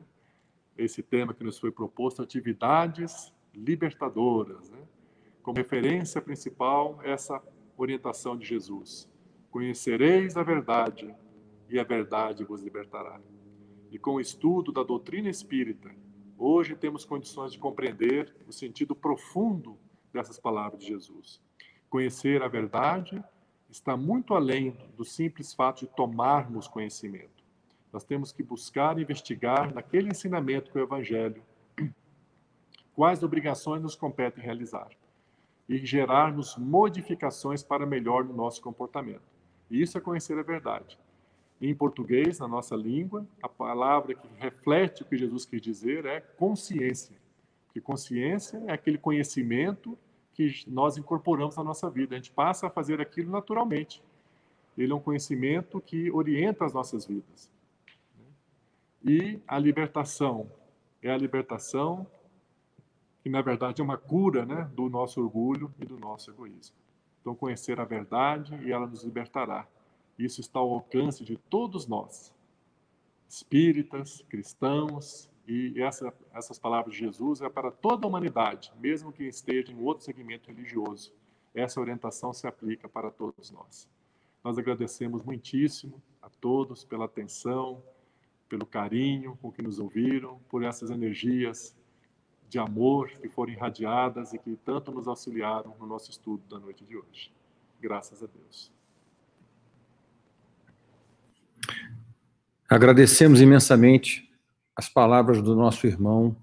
[0.77, 4.79] Esse tema que nos foi proposto, atividades libertadoras, né?
[5.41, 7.41] Como referência principal, essa
[7.77, 9.09] orientação de Jesus.
[9.49, 11.13] Conhecereis a verdade
[11.69, 13.19] e a verdade vos libertará.
[13.91, 15.89] E com o estudo da doutrina espírita,
[16.37, 19.77] hoje temos condições de compreender o sentido profundo
[20.13, 21.41] dessas palavras de Jesus.
[21.89, 23.23] Conhecer a verdade
[23.69, 27.38] está muito além do simples fato de tomarmos conhecimento.
[27.91, 31.41] Nós temos que buscar investigar naquele ensinamento que o Evangelho
[32.99, 34.89] quais obrigações nos competem realizar
[35.69, 39.21] e gerarmos modificações para melhor no nosso comportamento.
[39.71, 40.99] E isso é conhecer a verdade.
[41.61, 46.19] Em português, na nossa língua, a palavra que reflete o que Jesus quis dizer é
[46.19, 47.15] consciência.
[47.67, 49.97] Porque consciência é aquele conhecimento
[50.33, 52.15] que nós incorporamos na nossa vida.
[52.15, 54.03] A gente passa a fazer aquilo naturalmente.
[54.77, 57.49] Ele é um conhecimento que orienta as nossas vidas.
[59.03, 60.51] E a libertação
[61.01, 62.05] é a libertação
[63.21, 66.75] que, na verdade, é uma cura né, do nosso orgulho e do nosso egoísmo.
[67.21, 69.67] Então, conhecer a verdade e ela nos libertará.
[70.17, 72.33] Isso está ao alcance de todos nós,
[73.27, 79.23] espíritas, cristãos, e essa, essas palavras de Jesus é para toda a humanidade, mesmo que
[79.23, 81.11] esteja em outro segmento religioso.
[81.55, 83.89] Essa orientação se aplica para todos nós.
[84.43, 87.81] Nós agradecemos muitíssimo a todos pela atenção,
[88.49, 91.77] pelo carinho com que nos ouviram, por essas energias
[92.49, 96.83] de amor que foram irradiadas e que tanto nos auxiliaram no nosso estudo da noite
[96.83, 97.31] de hoje.
[97.79, 98.71] Graças a Deus.
[102.67, 104.29] Agradecemos imensamente
[104.75, 106.35] as palavras do nosso irmão,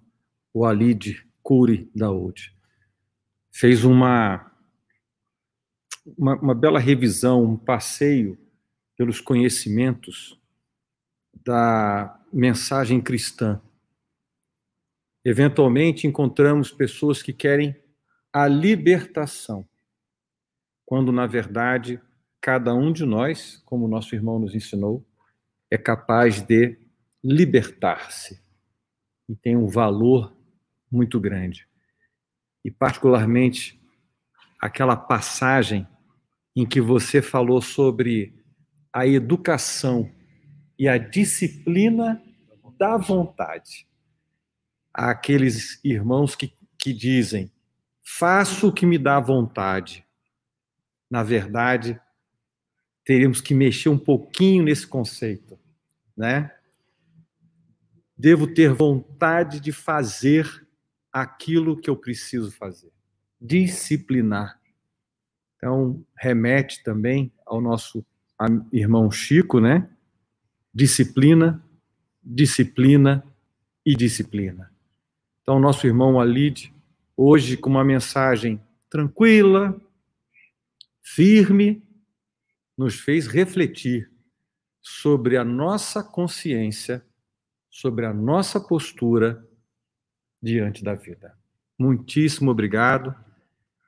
[0.54, 2.54] o Alid Kuri Daoud.
[3.50, 4.50] Fez uma,
[6.16, 8.38] uma, uma bela revisão, um passeio
[8.96, 10.38] pelos conhecimentos
[11.44, 13.60] da mensagem cristã.
[15.24, 17.74] Eventualmente encontramos pessoas que querem
[18.32, 19.66] a libertação,
[20.84, 22.00] quando na verdade
[22.40, 25.04] cada um de nós, como nosso irmão nos ensinou,
[25.70, 26.78] é capaz de
[27.24, 28.40] libertar-se.
[29.28, 30.36] E tem um valor
[30.90, 31.66] muito grande.
[32.64, 33.80] E, particularmente,
[34.60, 35.86] aquela passagem
[36.54, 38.32] em que você falou sobre
[38.92, 40.10] a educação
[40.78, 42.22] e a disciplina
[42.78, 43.86] da vontade.
[44.92, 47.50] Aqueles irmãos que, que dizem:
[48.02, 50.04] faço o que me dá vontade.
[51.10, 52.00] Na verdade,
[53.04, 55.58] teríamos que mexer um pouquinho nesse conceito,
[56.16, 56.52] né?
[58.16, 60.66] devo ter vontade de fazer
[61.12, 62.90] aquilo que eu preciso fazer.
[63.40, 64.58] Disciplinar.
[65.56, 68.04] Então, remete também ao nosso
[68.72, 69.88] irmão Chico, né?
[70.76, 71.64] Disciplina,
[72.22, 73.24] disciplina
[73.82, 74.70] e disciplina.
[75.40, 76.70] Então, nosso irmão Alid,
[77.16, 78.60] hoje com uma mensagem
[78.90, 79.80] tranquila,
[81.02, 81.82] firme,
[82.76, 84.10] nos fez refletir
[84.82, 87.02] sobre a nossa consciência
[87.70, 89.42] sobre a nossa postura
[90.42, 91.34] diante da vida.
[91.78, 93.14] Muitíssimo obrigado.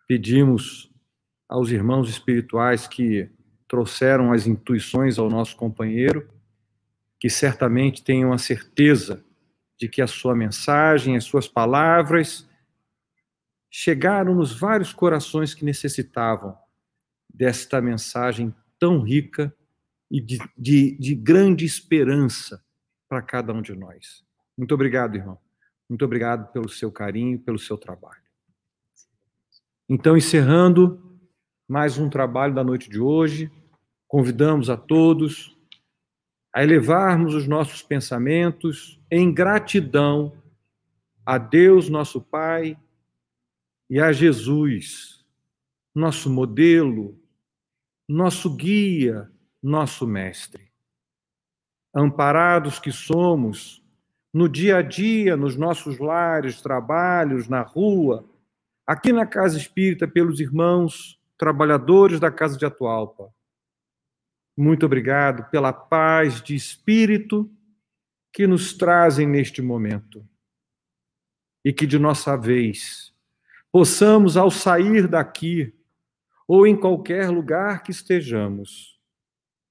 [0.07, 0.91] Pedimos
[1.47, 3.29] aos irmãos espirituais que
[3.67, 6.27] trouxeram as intuições ao nosso companheiro,
[7.19, 9.25] que certamente tenham a certeza
[9.79, 12.49] de que a sua mensagem, as suas palavras
[13.71, 16.57] chegaram nos vários corações que necessitavam
[17.33, 19.55] desta mensagem tão rica
[20.11, 22.65] e de, de, de grande esperança
[23.09, 24.25] para cada um de nós.
[24.57, 25.39] Muito obrigado, irmão.
[25.89, 28.23] Muito obrigado pelo seu carinho, pelo seu trabalho.
[29.89, 31.19] Então, encerrando
[31.67, 33.51] mais um trabalho da noite de hoje,
[34.07, 35.58] convidamos a todos
[36.53, 40.33] a elevarmos os nossos pensamentos em gratidão
[41.25, 42.77] a Deus, nosso Pai,
[43.91, 45.25] e a Jesus,
[45.95, 47.19] nosso modelo,
[48.09, 49.31] nosso guia,
[49.63, 50.69] nosso mestre
[51.95, 53.83] amparados que somos,
[54.33, 58.25] no dia a dia, nos nossos lares, trabalhos, na rua,
[58.87, 63.33] aqui na Casa Espírita, pelos irmãos trabalhadores da Casa de Atualpa.
[64.61, 67.49] Muito obrigado pela paz de espírito
[68.33, 70.29] que nos trazem neste momento.
[71.65, 73.15] E que de nossa vez
[73.71, 75.73] possamos, ao sair daqui,
[76.45, 79.01] ou em qualquer lugar que estejamos,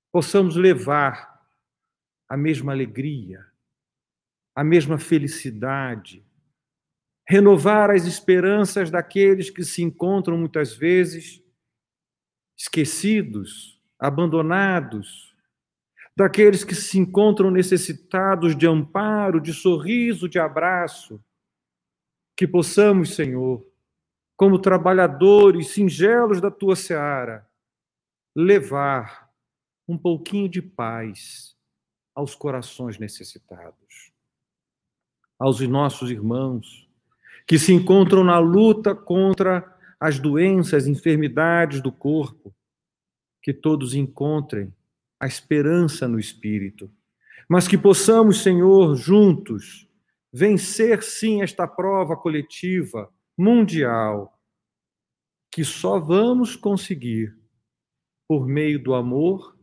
[0.09, 1.37] possamos levar
[2.29, 3.45] a mesma alegria,
[4.55, 6.25] a mesma felicidade,
[7.27, 11.43] renovar as esperanças daqueles que se encontram muitas vezes
[12.57, 15.35] esquecidos, abandonados,
[16.15, 21.23] daqueles que se encontram necessitados de amparo, de sorriso, de abraço.
[22.35, 23.65] Que possamos, Senhor,
[24.35, 27.47] como trabalhadores singelos da tua seara,
[28.35, 29.31] levar
[29.87, 31.55] um pouquinho de paz
[32.13, 34.11] aos corações necessitados,
[35.39, 36.87] aos nossos irmãos
[37.47, 42.53] que se encontram na luta contra as doenças, enfermidades do corpo,
[43.47, 44.75] que todos encontrem
[45.17, 46.91] a esperança no Espírito,
[47.47, 49.89] mas que possamos, Senhor, juntos,
[50.33, 54.37] vencer sim esta prova coletiva, mundial,
[55.49, 57.39] que só vamos conseguir
[58.27, 59.57] por meio do amor,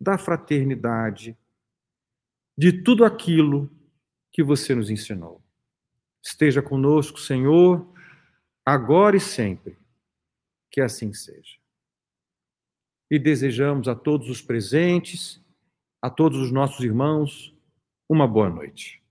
[0.00, 1.36] da fraternidade,
[2.56, 3.70] de tudo aquilo
[4.32, 5.44] que você nos ensinou.
[6.24, 7.92] Esteja conosco, Senhor,
[8.64, 9.76] agora e sempre.
[10.70, 11.65] Que assim seja
[13.10, 15.40] e desejamos a todos os presentes,
[16.02, 17.54] a todos os nossos irmãos,
[18.08, 19.02] uma boa noite.